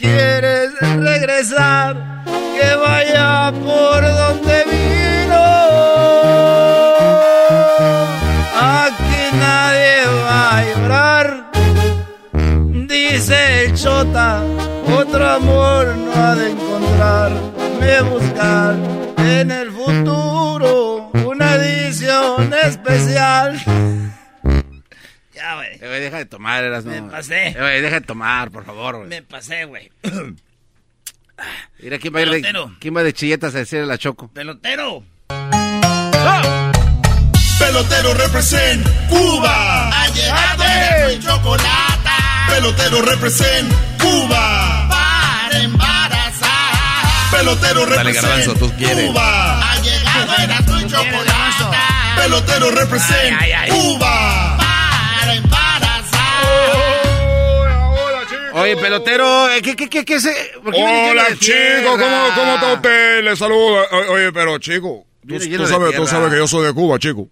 [0.00, 5.44] quieres regresar, que vaya por donde vino.
[8.56, 11.50] Aquí nadie va a llorar.
[12.88, 14.42] Dice el chota,
[14.98, 18.74] otro amor no ha de encontrarme buscar
[19.18, 23.60] en el futuro una edición especial.
[25.50, 25.78] Ya, güey.
[25.80, 27.48] Eh, deja de tomar, eras Me pasé.
[27.48, 29.08] Eh, güey, deja de tomar, por favor, güey.
[29.08, 29.90] Me pasé, güey.
[31.80, 32.72] Mira, ¿quién va, a ir de.
[32.78, 34.28] ¿quién va de chilletas a decirle a la Choco?
[34.28, 35.02] Pelotero.
[37.58, 39.88] Pelotero represent Cuba.
[39.88, 40.64] Ha llegado
[41.08, 42.10] el chocolate.
[42.48, 44.88] Pelotero represent Cuba.
[44.88, 47.30] Para embarazar.
[47.32, 49.06] Pelotero Dale, represent Garbanzo, tú quieres.
[49.06, 49.72] Cuba.
[49.72, 51.76] Ha llegado el chocolate.
[52.16, 53.70] Pelotero represent Ay, ay, ay.
[53.70, 54.39] Cuba.
[58.52, 60.34] Oye, pelotero, eh, ¿qué, qué, qué, qué se...?
[60.62, 61.90] por qué viene lleno Hola, chico?
[61.92, 63.22] ¿cómo, ¿cómo está usted?
[63.24, 63.78] Le saludo.
[64.10, 67.28] Oye, pero chico, tú, sabes, tú sabes que yo soy de Cuba, chico.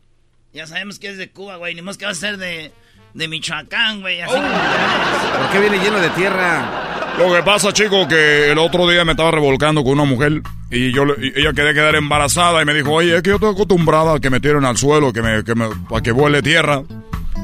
[0.53, 1.75] Ya sabemos que es de Cuba, güey.
[1.75, 2.73] Ni más que va a ser de,
[3.15, 4.21] de Michoacán, güey.
[4.23, 7.15] Así ¿Por qué viene lleno de tierra?
[7.19, 10.41] Lo que pasa, chico, que el otro día me estaba revolcando con una mujer
[10.71, 13.35] y yo le- y ella quería quedar embarazada y me dijo, oye, es que yo
[13.37, 16.43] estoy acostumbrada a que me tiren al suelo, que me, que me, para que vuele
[16.43, 16.83] tierra.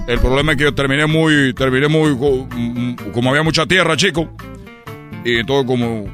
[0.06, 4.28] El problema es que yo terminé muy, terminé muy, mm, como había mucha tierra, chico.
[5.24, 6.04] Y todo como,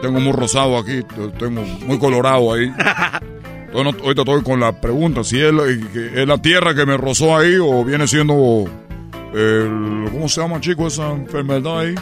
[0.00, 1.02] tengo muy rosado aquí,
[1.38, 2.72] tengo muy colorado ahí.
[3.66, 6.96] Entonces, ahorita estoy con la pregunta si es la, que es la tierra que me
[6.96, 8.64] rozó ahí o viene siendo,
[9.34, 11.94] el, ¿cómo se llama, chico, esa enfermedad ahí?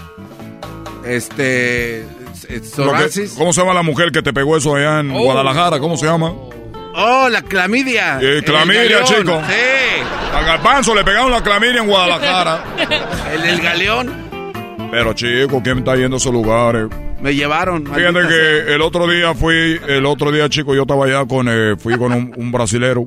[1.05, 2.05] Este...
[2.47, 3.29] Que-.
[3.39, 5.23] ¿Cómo se llama la mujer que te pegó eso allá en Oh.
[5.25, 5.79] Guadalajara?
[5.79, 6.33] ¿Cómo se llama?
[6.95, 8.19] Oh, la clamidia.
[8.21, 9.41] Eh, clamidia, chico.
[9.49, 10.35] Sí.
[10.35, 12.65] A Garbanzo le pegaron la clamidia en Guadalajara.
[13.35, 14.13] El del galeón.
[14.91, 16.87] Pero chico, ¿quién está yendo a esos lugares?
[17.21, 17.87] Me llevaron.
[17.87, 18.29] Fíjate sea.
[18.29, 21.97] que el otro día fui, el otro día, chico, yo estaba allá con, eh, fui
[21.97, 23.07] con un, un brasilero.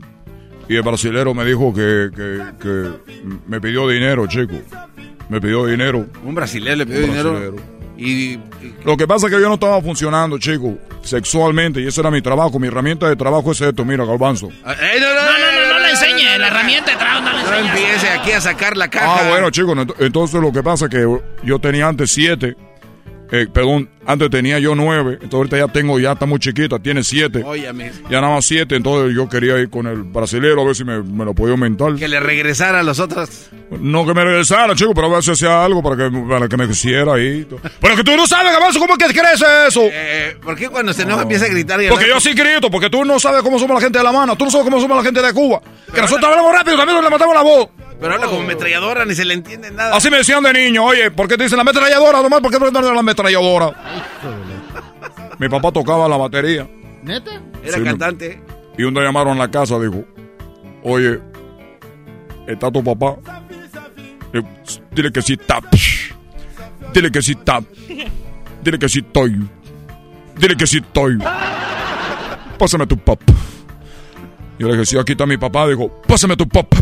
[0.67, 2.89] Y el brasilero me dijo que, que, que
[3.47, 4.55] me pidió dinero, chico.
[5.29, 6.05] Me pidió dinero.
[6.23, 7.31] Un brasileño le pidió Un dinero.
[7.33, 7.55] brasilero.
[7.97, 8.37] Y...
[8.83, 11.79] Lo que pasa es que yo no estaba funcionando, chico, sexualmente.
[11.81, 12.59] Y ese era mi trabajo.
[12.59, 14.47] Mi herramienta de trabajo es esto, mira, Galbanzo.
[14.47, 16.37] Ey, no, no, No, no, no, no le enseñe.
[16.37, 17.69] La herramienta de trabajo no le No enseñe.
[17.85, 19.19] empiece aquí a sacar la caja.
[19.25, 22.55] Ah, bueno, chicos, ent- entonces lo que pasa es que yo tenía antes siete,
[23.31, 27.03] eh, perdón, antes tenía yo nueve, entonces ahorita ya tengo, ya está muy chiquita, tiene
[27.03, 27.43] siete.
[27.43, 27.91] Óyame.
[28.09, 31.01] Ya nada más siete, entonces yo quería ir con el brasilero a ver si me,
[31.01, 31.95] me lo podía aumentar.
[31.95, 33.49] Que le regresara a los otros.
[33.79, 36.57] No que me regresara, chico, pero a ver si hacía algo para que, para que
[36.57, 37.47] me quisiera ahí.
[37.81, 39.81] Pero que tú no sabes, Gabanzo, ¿cómo que crees eso?
[39.91, 42.89] Eh, ¿Por qué cuando se enoja empieza a gritar y Porque yo sí grito, porque
[42.89, 44.97] tú no sabes cómo somos la gente de La Mano, tú no sabes cómo somos
[44.97, 45.61] la gente de Cuba.
[45.93, 47.69] Que nosotros hablamos rápido, también nos levantamos la voz.
[48.05, 49.95] Pero habla como metralladora, ni se le entiende nada.
[49.95, 52.21] Así me decían de niño, oye, ¿por qué te dicen la ametralladora?
[52.21, 53.73] Nomás, ¿por qué no la ametralladora?
[55.39, 56.69] Mi papá tocaba la batería.
[57.01, 57.31] ¿Neta?
[57.63, 58.39] Era Sí, me- cantante.
[58.77, 60.03] Y un día llamaron a la casa, dijo,
[60.83, 61.19] oye,
[62.45, 63.15] ¿está tu papá?
[64.31, 64.53] Le digo,
[64.91, 65.59] Dile que sí está.
[66.93, 67.59] Dile que sí está.
[68.63, 69.49] Dile que sí estoy.
[70.37, 71.17] Dile que sí estoy.
[72.59, 73.25] Pásame tu papá.
[74.59, 75.67] Yo le dije, sí, aquí está mi papá.
[75.67, 76.77] Dijo, pásame tu papá.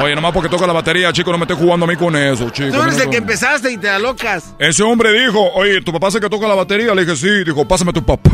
[0.00, 2.50] Oye, nomás porque toca la batería, chico, no me estés jugando a mí con eso,
[2.50, 2.70] chico.
[2.76, 4.54] Tú eres no el que empezaste y te da locas.
[4.58, 6.94] Ese hombre dijo, oye, ¿tu papá sé que toca la batería?
[6.94, 7.44] Le dije, sí.
[7.44, 8.30] Dijo, pásame tu papá.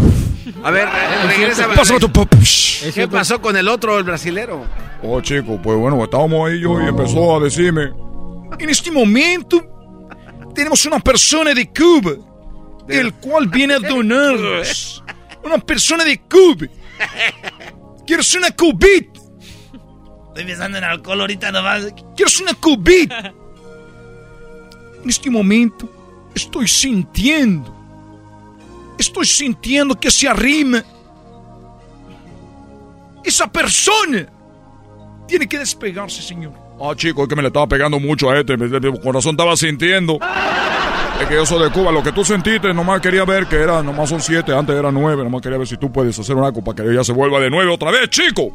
[0.64, 0.88] A ver,
[1.28, 1.68] regresa.
[1.68, 2.36] Pásame tu papá.
[2.94, 4.64] ¿Qué pasó con el otro, el brasilero?
[5.02, 7.90] Oh, chico, pues bueno, estábamos ahí yo y empezó a decirme,
[8.58, 9.62] en este momento
[10.54, 12.12] tenemos una persona de Cuba,
[12.88, 15.02] el cual viene a donarnos.
[15.44, 16.66] Una persona de Cuba.
[18.06, 19.19] ¿Quieres una cubita?
[20.30, 21.92] Estoy pensando en alcohol ahorita nomás.
[22.16, 23.32] ¿Quieres una cubita?
[25.02, 25.88] En este momento
[26.34, 27.74] estoy sintiendo,
[28.98, 30.84] estoy sintiendo que se arrima.
[33.24, 34.26] Esa persona
[35.26, 36.52] tiene que despegarse, señor.
[36.80, 38.56] Ah, chico, es que me le estaba pegando mucho a este.
[38.56, 40.18] me- Mi corazón estaba sintiendo.
[41.20, 41.92] Es que yo soy de Cuba.
[41.92, 45.22] Lo que tú sentiste, nomás quería ver que era, nomás son siete, antes era nueve.
[45.22, 47.70] Nomás quería ver si tú puedes hacer una para que ella se vuelva de nueve
[47.72, 48.50] otra vez, chico.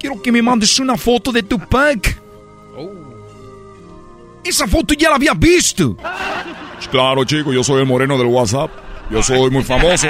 [0.00, 2.18] Quiero que me mandes una foto de tu pack.
[4.42, 5.94] Esa foto ya la había visto.
[6.90, 8.70] claro, chico, yo soy el moreno del WhatsApp.
[9.10, 10.08] Yo soy muy famoso.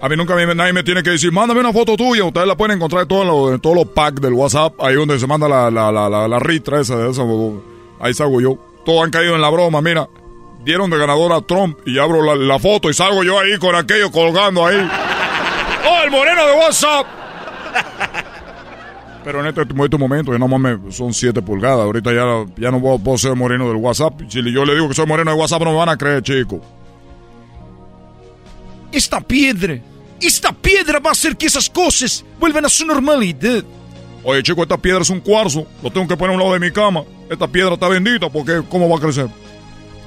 [0.00, 2.24] A mí nunca me, nadie me tiene que decir, mándame una foto tuya.
[2.24, 5.18] Ustedes la pueden encontrar en todos los, en todos los packs del WhatsApp, ahí donde
[5.18, 7.22] se manda la, la, la, la, la ritra esa, de esa.
[8.00, 8.56] Ahí salgo yo.
[8.84, 10.08] Todos han caído en la broma, mira.
[10.64, 13.74] Dieron de ganador a Trump y abro la, la foto y salgo yo ahí con
[13.74, 14.76] aquello colgando ahí.
[15.88, 17.06] ¡Oh, el moreno de WhatsApp!
[19.24, 21.80] Pero en este, en este momento, no mames, son 7 pulgadas.
[21.80, 24.20] Ahorita ya, ya no puedo, puedo ser moreno del WhatsApp.
[24.28, 26.60] Si yo le digo que soy moreno del WhatsApp, no me van a creer, chico.
[28.90, 29.78] Esta piedra,
[30.20, 33.64] esta piedra va a hacer que esas cosas vuelvan a su normalidad.
[34.24, 35.66] Oye, chico, esta piedra es un cuarzo.
[35.82, 37.02] Lo tengo que poner a un lado de mi cama.
[37.30, 39.28] Esta piedra está bendita porque ¿cómo va a crecer?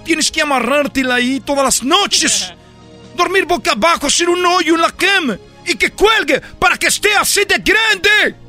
[0.03, 2.53] Tienes que amarrártela ahí todas las noches.
[3.17, 7.13] Dormir boca abajo, hacer un hoyo en la cama y que cuelgue para que esté
[7.15, 8.44] así de grande.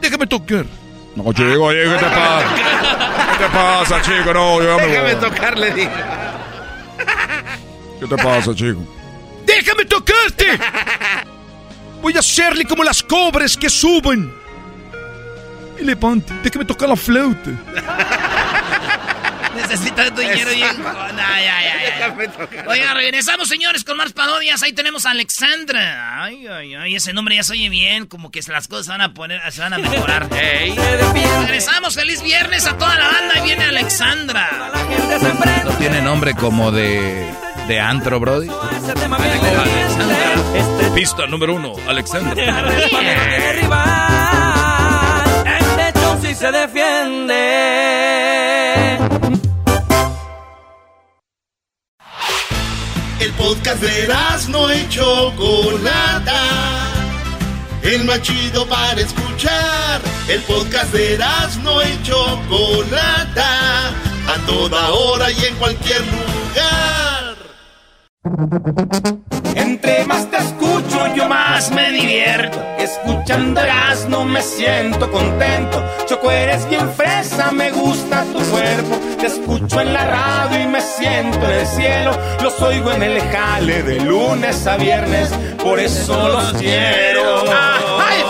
[0.00, 0.64] Déjame tocar.
[1.16, 2.54] No, chico, oye, ¿qué te pasa?
[3.36, 4.32] ¿Qué te pasa, chico?
[4.34, 5.30] No, yo me Déjame voy.
[5.30, 5.90] tocarle, digo.
[8.00, 8.80] ¿Qué te pasa, chico?
[9.44, 10.58] ¡Déjame tocarte!
[12.00, 14.32] Voy a hacerle como las cobras que suben.
[15.78, 17.50] Y levante, déjame tocar la flauta.
[19.56, 20.82] Necesita tu dinero bien.
[20.82, 22.14] No, ya, ya, ya.
[22.68, 24.62] Oiga, regresamos, señores, con más parodias.
[24.62, 26.22] Ahí tenemos a Alexandra.
[26.22, 28.06] Ay, ay, ay, ese nombre ya se oye bien.
[28.06, 30.28] Como que las cosas van a poner, se van a mejorar.
[31.40, 33.34] Regresamos, feliz viernes a toda la banda.
[33.34, 34.48] Ahí viene Alexandra.
[35.64, 37.26] ¿No tiene nombre como de,
[37.68, 38.48] de antro, Brody?
[40.94, 42.36] Pista número uno, Alexander.
[45.46, 47.38] Este show sí se defiende.
[53.40, 54.08] Podcast de
[54.50, 56.42] no y Chocolata.
[57.82, 60.00] El más chido para escuchar.
[60.28, 61.18] El podcast de
[61.62, 63.88] no y Chocolata.
[64.28, 67.36] A toda hora y en cualquier lugar.
[69.54, 72.62] Entre más te escucho, yo más me divierto.
[72.78, 73.60] Escuchando
[74.08, 75.82] no me siento contento.
[76.06, 78.98] Choco, eres bien fresa, me gusta tu cuerpo.
[79.18, 82.12] Te escucho en la radio y me siento en el cielo.
[82.42, 85.30] Los oigo en el jale de lunes a viernes.
[85.62, 87.44] Por eso los quiero.
[87.50, 88.22] ¡Ay,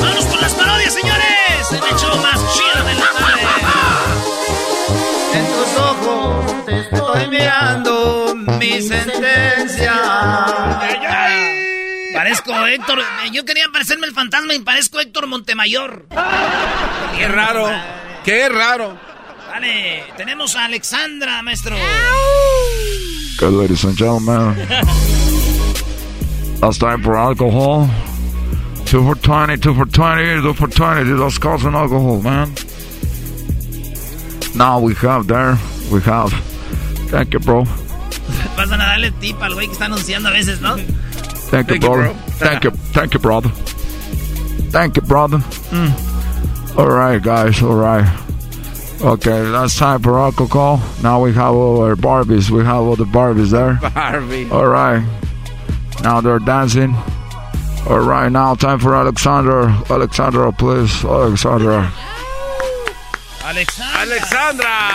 [0.00, 1.70] Vamos con las parodias, señores.
[1.70, 3.42] El hecho más chido de la tarde.
[5.34, 9.92] En tus ojos te estoy mirando mi sentencia.
[12.16, 12.98] Parezco Héctor.
[13.32, 16.06] Yo quería parecerme el fantasma y parezco Héctor Montemayor.
[17.16, 17.68] Qué raro.
[18.24, 18.98] Qué raro.
[19.48, 21.76] Vale, tenemos a Alexandra, maestro.
[23.36, 24.56] Okay, ladies and gentlemen,
[26.62, 27.88] it's time for alcohol.
[28.86, 31.18] Two for 20, two for 20, two for 20.
[31.18, 32.52] That's causing alcohol, man.
[34.54, 35.58] Now we have there,
[35.90, 36.32] we have.
[37.10, 37.64] Thank you, bro.
[38.56, 40.76] Pasan a darle tip al güey que está anunciando a veces, ¿no?
[41.48, 42.02] Thank you, Thank you, brother.
[42.02, 42.12] bro.
[42.38, 43.48] Thank you, thank you, brother.
[44.70, 45.38] Thank you, brother.
[45.38, 46.78] Mm.
[46.78, 47.62] All right, guys.
[47.62, 48.04] All right.
[49.00, 50.80] Okay, that's time for alcohol.
[51.02, 52.50] Now we have our Barbies.
[52.50, 53.78] We have all the Barbies there.
[53.94, 54.48] Barbie.
[54.50, 55.02] All right.
[56.02, 56.94] Now they're dancing.
[57.88, 59.68] All right, now time for Alexander.
[59.88, 61.04] Alexandra, please.
[61.04, 61.90] Alexandra.
[63.44, 64.90] Alexandra.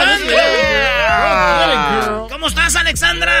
[0.00, 2.26] Alexandra.
[2.30, 3.32] ¿Cómo estás, Alexandra?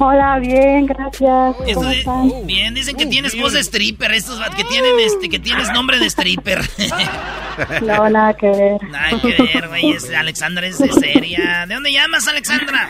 [0.00, 1.56] Hola, bien, gracias.
[1.74, 2.46] ¿Cómo están?
[2.46, 6.06] bien, dicen que tienes voz de stripper, estos que tienen este, que tienes nombre de
[6.06, 6.60] stripper.
[7.82, 8.80] No, nada que ver.
[8.88, 11.66] Nada que ver, güey, Alexandra es de seria.
[11.66, 12.88] ¿De dónde llamas, Alexandra?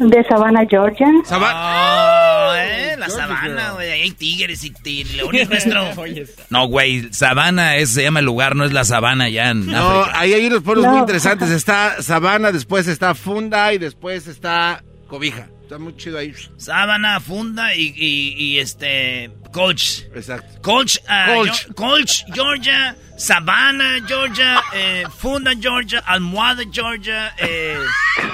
[0.00, 1.06] De Savannah, Georgia.
[1.06, 5.84] Oh, eh, la sabana, güey, ahí hay tigres y, leones nuestro.
[6.50, 10.00] No, güey, Sabana es, se llama el lugar, no es la sabana ya en No,
[10.00, 10.18] África.
[10.18, 10.90] ahí hay unos pueblos No.
[10.90, 11.50] muy interesantes.
[11.50, 15.46] Está Sabana, después está Funda y después está Cobija.
[15.66, 16.32] Está muy chido ahí.
[16.58, 19.32] Sábana, funda y, y, y, este.
[19.52, 20.02] Coach.
[20.14, 20.62] Exacto.
[20.62, 21.66] Coach, ah, Colch.
[21.66, 22.94] Yo- Colch, Georgia.
[23.16, 24.60] Savannah, Georgia.
[24.72, 25.98] eh, funda, Georgia.
[26.06, 27.34] Almohada, Georgia.
[27.38, 27.78] eh,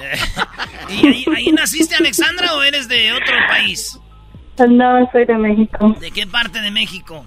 [0.00, 0.18] eh,
[0.90, 3.96] ¿Y ahí, ahí naciste, Alexandra, o eres de otro país?
[4.58, 5.94] No, soy de México.
[6.00, 7.24] ¿De qué parte de México?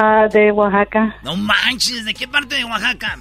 [0.00, 1.16] Ah, de Oaxaca.
[1.24, 3.18] No manches, ¿de qué parte de Oaxaca?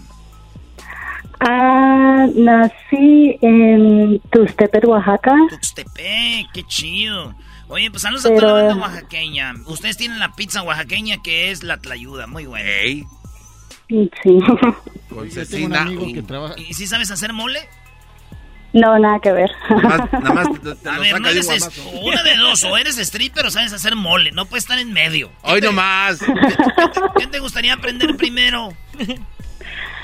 [1.45, 5.33] Ah, nací en Tuxtepec, Oaxaca.
[5.49, 7.35] Tuxtepec, qué chido.
[7.67, 9.53] Oye, pues saludos a Pero- toda la banda oaxaqueña.
[9.67, 12.69] Ustedes tienen la pizza oaxaqueña que es la tlayuda, muy buena.
[13.89, 14.09] Sí.
[15.09, 16.55] Con amigo que trabaja.
[16.57, 17.59] ¿Y si sabes hacer mole?
[18.73, 19.51] No, nada que ver.
[19.69, 20.47] Nada más
[20.81, 21.69] te, A lo ver, no eres es-
[22.01, 25.29] una de dos, o eres stripper o sabes hacer mole, no puedes estar en medio.
[25.43, 26.19] Hoy nomás.
[27.19, 28.73] ¿Qué te gustaría aprender primero?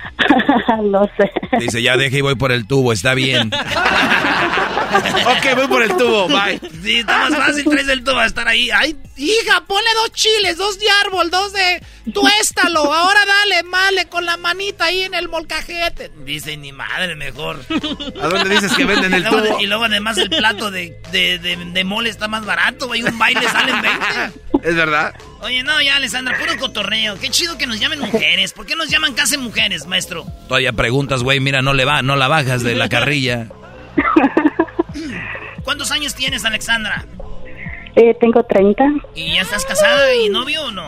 [0.83, 1.31] no sé.
[1.59, 3.51] Dice, ya deje y voy por el tubo, está bien.
[5.25, 6.59] ok, voy por el tubo, bye.
[6.83, 8.69] Sí, está más fácil, traes el tubo a estar ahí.
[8.71, 11.81] Ay, hija, ponle dos chiles, dos de árbol, dos de
[12.13, 12.93] tuéstalo.
[12.93, 16.11] Ahora dale, male con la manita ahí en el molcajete.
[16.25, 17.59] Dice, ni madre, mejor.
[18.21, 19.59] ¿A dónde dices que venden el Y luego- tubo?
[19.61, 23.03] Y luego además el plato de, de, de, de mole está más barato, güey.
[23.03, 23.99] Un baile salen 20.
[24.63, 25.13] Es verdad.
[25.41, 27.17] Oye, no, ya, Alessandra, puro cotorreo.
[27.19, 28.53] Qué chido que nos llamen mujeres.
[28.53, 30.25] ¿Por qué nos llaman casi mujeres, maestro?
[30.47, 33.47] Todavía preguntas, güey, mira, no le va, no la bajas de la carrilla.
[35.63, 37.05] ¿Cuántos años tienes, Alexandra?
[37.95, 38.83] Eh, tengo 30.
[39.15, 40.87] ¿Y ya estás casada y novio o no?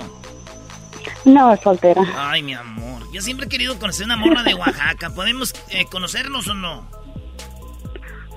[1.26, 2.02] No, soltera.
[2.18, 3.04] Ay, mi amor.
[3.12, 5.10] Yo siempre he querido conocer una morra de Oaxaca.
[5.12, 6.90] ¿Podemos eh, conocernos o no?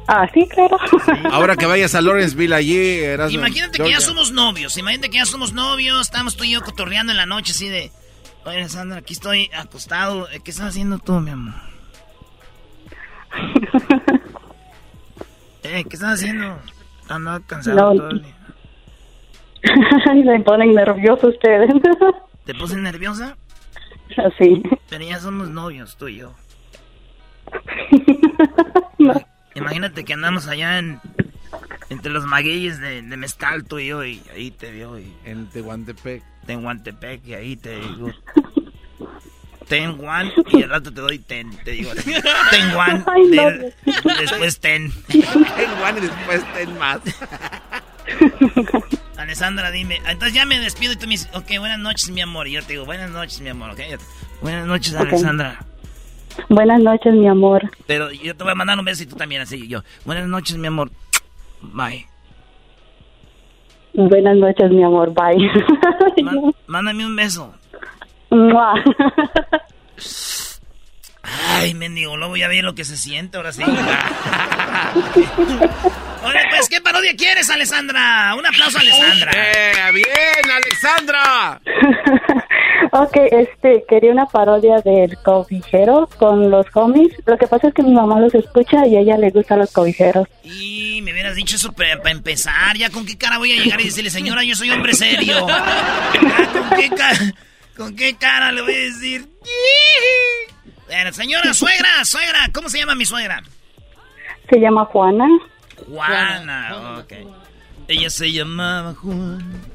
[0.06, 0.76] Ah, sí, claro.
[1.32, 4.76] Ahora que vayas a Lawrenceville allí, eras Imagínate que ya somos novios.
[4.76, 6.00] Imagínate que ya somos novios.
[6.02, 7.90] Estamos tú y yo cotorreando en la noche así de...
[8.44, 10.28] Oye, Alessandra, aquí estoy acostado.
[10.30, 11.54] Eh, ¿Qué estás haciendo tú, mi amor?
[15.66, 16.58] Eh, ¿qué estás haciendo?
[17.08, 17.96] Ando cansado No.
[17.98, 18.34] todo el día.
[20.24, 21.70] Me ponen nervioso ustedes.
[22.44, 23.34] ¿Te puse nerviosa?
[24.38, 24.62] Sí.
[24.90, 26.34] Pero ya somos novios, tú y yo.
[29.54, 31.00] Imagínate que andamos allá en...
[31.90, 34.98] Entre los magueyes de, de Mezcal, tú y yo, y ahí te veo.
[34.98, 36.22] Y, en Tehuantepec.
[36.46, 38.10] Tehuantepec, y ahí te digo...
[39.68, 41.90] Ten one, y al rato te doy ten, te digo.
[41.94, 42.22] Ten
[43.30, 43.74] ten,
[44.20, 44.92] después ten.
[45.08, 47.00] Ten one y después ten más.
[49.16, 50.02] Alessandra, dime.
[50.06, 52.46] Entonces ya me despido y tú me dices, ok, buenas noches, mi amor.
[52.46, 53.80] Y yo te digo, buenas noches, mi amor, ok.
[54.42, 55.00] Buenas noches, Ok.
[55.00, 55.64] Alessandra.
[56.48, 57.70] Buenas noches, mi amor.
[57.86, 59.82] Pero yo te voy a mandar un beso y tú también, así yo.
[60.04, 60.90] Buenas noches, mi amor.
[61.62, 62.06] Bye.
[63.94, 65.12] Buenas noches, mi amor.
[65.14, 65.50] Bye.
[66.66, 67.54] Mándame un beso.
[68.30, 68.74] Mua.
[71.22, 73.62] Ay, mendigo, luego ya vi lo que se siente, ahora sí.
[76.24, 78.34] Oye, pues, ¿qué parodia quieres, Alessandra?
[78.36, 79.30] Un aplauso a Alessandra.
[79.32, 81.60] Eh, bien, Alexandra.
[82.92, 87.12] Ok, este, quería una parodia del cobijero con los homies.
[87.26, 89.72] Lo que pasa es que mi mamá los escucha y a ella le gustan los
[89.72, 90.26] cobijeros.
[90.42, 92.76] Y me hubieras dicho eso para empezar.
[92.76, 95.46] ¿Ya con qué cara voy a llegar y decirle, señora, yo soy hombre serio?
[95.46, 97.18] ¿Ya con, qué cara,
[97.76, 99.26] ¿Con qué cara le voy a decir?
[100.86, 103.42] Bueno, señora, suegra, suegra, ¿cómo se llama mi suegra?
[104.48, 105.26] Se llama Juana.
[105.88, 107.12] Juana, ok.
[107.88, 109.73] Ella se llamaba Juan.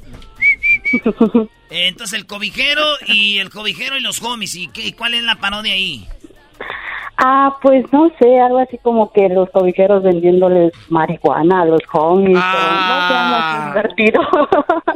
[1.70, 4.56] Entonces el cobijero y el cobijero y los homies.
[4.56, 6.07] ¿Y qué, cuál es la parodia ahí?
[7.22, 12.38] Ah, pues no sé, algo así como que los cobijeros vendiéndoles marihuana a los homies.
[12.38, 14.22] o no divertido.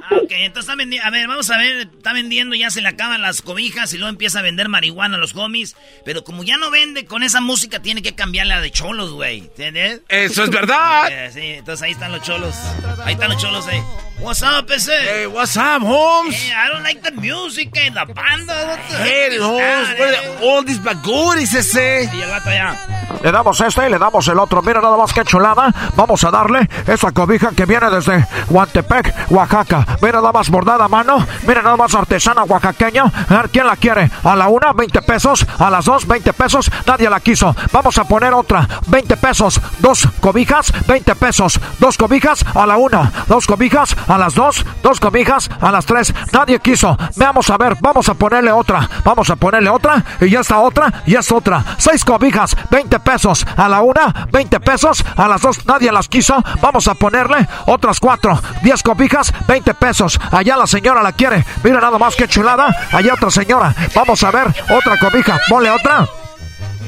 [0.06, 1.06] Ah, ok, entonces está vendiendo.
[1.06, 1.88] A ver, vamos a ver.
[1.88, 5.20] Está vendiendo, ya se le acaban las cobijas y luego empieza a vender marihuana a
[5.20, 5.76] los homies.
[6.06, 9.40] Pero como ya no vende con esa música, tiene que cambiarla de cholos, güey.
[9.40, 10.02] ¿Entiendes?
[10.07, 11.10] Eso es verdad.
[11.32, 12.56] Sí, entonces ahí están los cholos.
[13.03, 13.84] Ahí están los cholos, eh.
[14.24, 14.90] What's up, ese?
[15.02, 16.34] Hey, what's up, Holmes?
[16.34, 18.78] Hey, I don't like the music, eh, la banda.
[18.90, 19.95] The Hey, Holmes, eh?
[20.40, 22.10] the- all these baguris, ese.
[22.14, 22.78] Y el vato allá.
[23.22, 24.62] Le damos este y le damos el otro.
[24.62, 25.74] Mira nada más que chulada.
[25.95, 29.86] Vamos a darle esa cobija que viene desde Huantepec, Oaxaca.
[30.02, 31.26] Mira nada más bordada a mano.
[31.45, 33.04] Mira nada más artesana oaxaqueña.
[33.30, 34.10] A ver quién la quiere.
[34.24, 35.45] A la una, 20 pesos.
[35.60, 36.72] A las dos, 20 pesos.
[36.86, 37.56] Nadie la quiso.
[37.72, 38.68] Vamos a poner otra.
[38.88, 39.60] 20 pesos.
[39.80, 41.60] Dos cobijas, 20 pesos.
[41.80, 43.12] Dos cobijas a la una.
[43.28, 44.65] Dos cobijas a las dos.
[44.81, 46.14] Dos cobijas a las tres.
[46.31, 46.98] Nadie quiso.
[47.15, 47.76] Vamos a ver.
[47.81, 48.90] Vamos a ponerle otra.
[49.03, 50.03] Vamos a ponerle otra.
[50.22, 51.03] Y ya está otra.
[51.06, 51.64] Y es otra.
[51.77, 53.45] Seis cobijas, 20 pesos.
[53.56, 55.03] A la una, 20 pesos.
[55.15, 56.35] A las dos, nadie las quiso.
[56.61, 58.40] Vamos a ponerle otras cuatro.
[58.61, 60.19] 10 cobijas, 20 pesos.
[60.31, 61.45] Allá la señora la quiere.
[61.64, 62.68] Mira nada más que chulada.
[62.91, 63.73] Allá otra señora.
[63.95, 65.40] Vamos a ver otra cobija.
[65.49, 66.07] Ponle otra.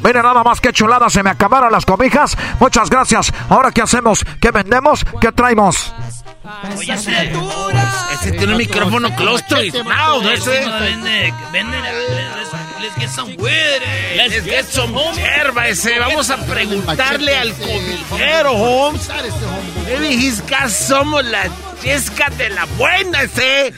[0.05, 2.37] Mira nada más que chulada, se me acabaron las cobijas.
[2.59, 3.33] Muchas gracias.
[3.49, 4.23] Ahora qué hacemos?
[4.39, 5.03] ¿Qué vendemos?
[5.19, 5.91] ¿Qué traemos?
[6.77, 7.33] Oye, ese.
[8.13, 10.63] Ese tiene un micrófono close to his mouth, No, ese.
[10.63, 11.33] no vende.
[11.51, 11.77] Vende.
[12.79, 13.49] Let's, get some weed.
[13.81, 14.15] eh.
[14.29, 15.97] Let's get some hierba, ese.
[15.99, 19.09] Vamos a preguntarle al cobijero, Holmes.
[19.87, 21.49] Maybe he's got some la
[21.81, 23.73] chesca de la buena, ese.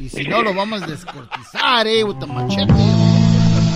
[0.00, 2.95] Y si no, lo vamos a descortizar, eh, with the machete.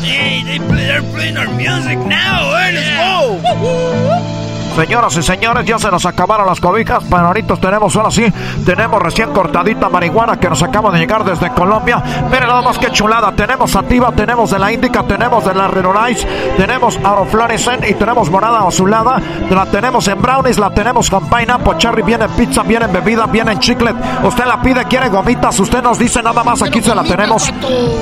[0.02, 2.54] Hey, they play, they're playing our music now.
[2.54, 4.49] eh, Let's go.
[4.80, 8.24] Señoras y señores, ya se nos acabaron las cobijas, ahorita tenemos, ahora sí,
[8.64, 12.02] tenemos recién cortadita marihuana que nos acaba de llegar desde Colombia.
[12.30, 16.26] Miren nada más que chulada, tenemos Sativa, tenemos de la Indica, tenemos de la Renolize,
[16.56, 19.20] tenemos Aurofluorescent y tenemos morada azulada,
[19.50, 23.26] la tenemos en brownies, la tenemos con pineapple, cherry, viene en pizza, viene en bebida,
[23.26, 23.94] viene en chiclet.
[24.24, 27.52] Usted la pide, quiere gomitas, usted nos dice nada más, aquí se la tenemos.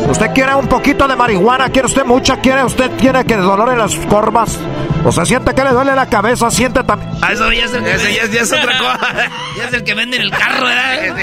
[0.09, 3.79] Usted quiere un poquito de marihuana, quiere usted mucha, quiere usted, quiere que dolor en
[3.79, 4.61] las corvas.
[5.05, 7.11] O se siente que le duele la cabeza, siente también.
[7.23, 8.99] Ah, eso ya es el que Ese ya, ya es otra cosa.
[9.57, 11.17] ya es el que vende en el carro, ¿verdad?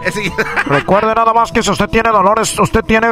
[0.66, 3.08] Recuerde nada más que si usted tiene dolores, usted tiene,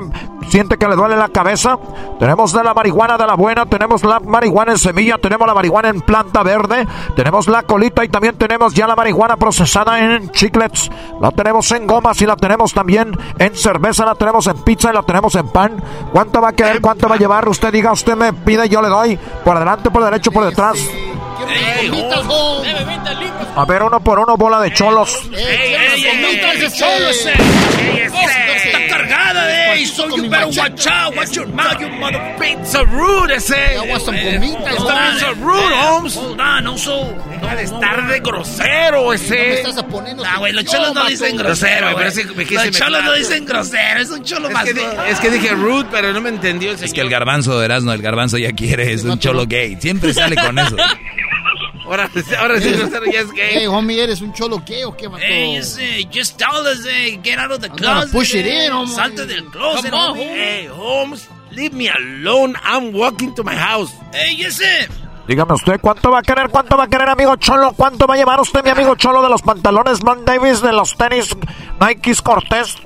[0.48, 1.78] siente que le duele la cabeza,
[2.18, 5.88] tenemos de la marihuana de la buena, tenemos la marihuana en semilla, tenemos la marihuana
[5.88, 10.90] en planta verde, tenemos la colita y también tenemos ya la marihuana procesada en chiclets,
[11.20, 14.94] la tenemos en gomas y la tenemos también en cerveza, la tenemos en pizza y
[14.94, 15.82] la tenemos en pan.
[16.12, 16.80] ¿Cuánto va a querer?
[16.80, 17.48] ¿Cuánto va a llevar?
[17.48, 20.78] Usted diga, usted me pide, yo le doy, por adelante, por derecho, por detrás.
[23.56, 25.28] A ver, uno por uno, bola de cholos.
[25.32, 26.70] ¡Ey, ey, ey!
[26.70, 28.10] ¡Cholos, eh!
[28.64, 29.86] ¡Está cargada, eh!
[30.46, 32.66] Better watch out, watch your mouth, you motherfucker.
[32.66, 33.52] So rude ese.
[33.52, 34.76] I want some gomitas.
[34.76, 36.14] Bien so rude, Holmes.
[36.16, 37.14] Hold on, no so...
[37.30, 39.62] Deja de estar de grosero ese.
[40.26, 42.34] Ah, güey, los cholos no dicen grosero, pero güey.
[42.34, 44.66] me Los cholos no dicen grosero, es un cholo más...
[44.66, 47.92] es que dije rude, pero no me entendió el Es que el garbanzo de Erasmo,
[47.92, 49.76] el garbanzo ya quiere, es un cholo gay.
[49.80, 50.76] Siempre sale con eso.
[51.88, 53.50] Ahora, ahora sí, grosero ya es gay.
[53.52, 55.24] Hey, homie, ¿eres un cholo qué o qué, vato?
[55.26, 58.12] Hey, just, eh, just tell us, eh, get out of the I'm closet.
[58.12, 58.94] push it in, homie.
[58.94, 60.24] Salte del closet, Come on, homie.
[60.24, 62.56] Hey, Holmes, leave me alone.
[62.62, 63.90] I'm walking to my house.
[64.12, 64.86] Hey, yes, eh.
[65.26, 66.48] Dígame usted, ¿cuánto va a querer?
[66.50, 67.72] ¿Cuánto va a querer, amigo Cholo?
[67.74, 70.96] ¿Cuánto va a llevar usted, mi amigo Cholo, de los pantalones Van Davis, de los
[70.96, 71.36] tenis
[71.80, 72.76] Nikes Cortés?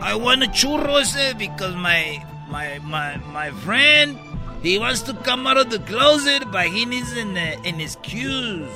[0.00, 4.16] I want a churro, ese, because my, my, my, my friend,
[4.62, 8.68] he wants to come out of the closet, but he needs an, uh, an excuse.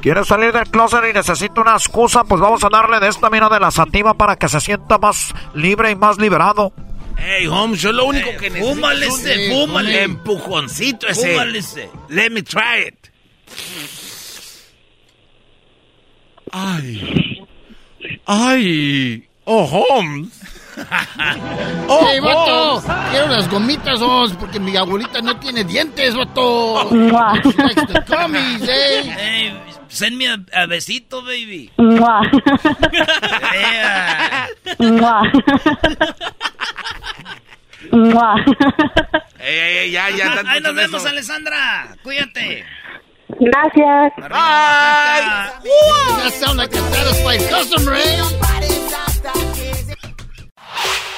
[0.00, 2.24] ¿Quiere salir del closet y necesita una excusa?
[2.24, 5.32] Pues vamos a darle de esta mina de la sativa para que se sienta más
[5.54, 6.72] libre y más liberado.
[7.16, 10.02] Hey, Holmes, yo lo único que necesito fúmale es un ese, fúmale.
[10.02, 11.32] empujoncito ese.
[11.32, 11.88] Fúmale ese.
[12.10, 13.08] Let me try it.
[16.52, 17.46] Ay.
[18.26, 19.28] Ay.
[19.46, 20.28] Oh, Holmes.
[21.86, 26.88] Oh, hey, vato, quiero unas gomitas, oh, porque mi abuelita no tiene dientes, vato.
[26.90, 29.02] The gummies, eh.
[29.04, 29.54] Hey,
[29.88, 31.70] send me a, a besito, baby.
[31.76, 32.22] Mua.
[33.52, 34.48] Yeah.
[34.78, 35.22] Mua.
[37.92, 38.34] Mua.
[39.38, 40.34] Ey, ey, ya, ya.
[40.36, 41.04] tanto Ahí nos vemos.
[41.04, 41.96] Alessandra.
[42.02, 42.64] Cuídate.
[43.40, 44.12] Gracias.
[44.16, 45.52] Bye.
[45.60, 49.53] That sound like a satisfied customer, eh?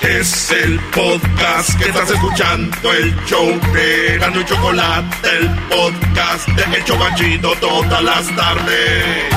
[0.01, 6.77] Es el podcast que estás escuchando, el show de Gano y Chocolate, el podcast de
[6.77, 9.37] El Chocachito todas las tardes.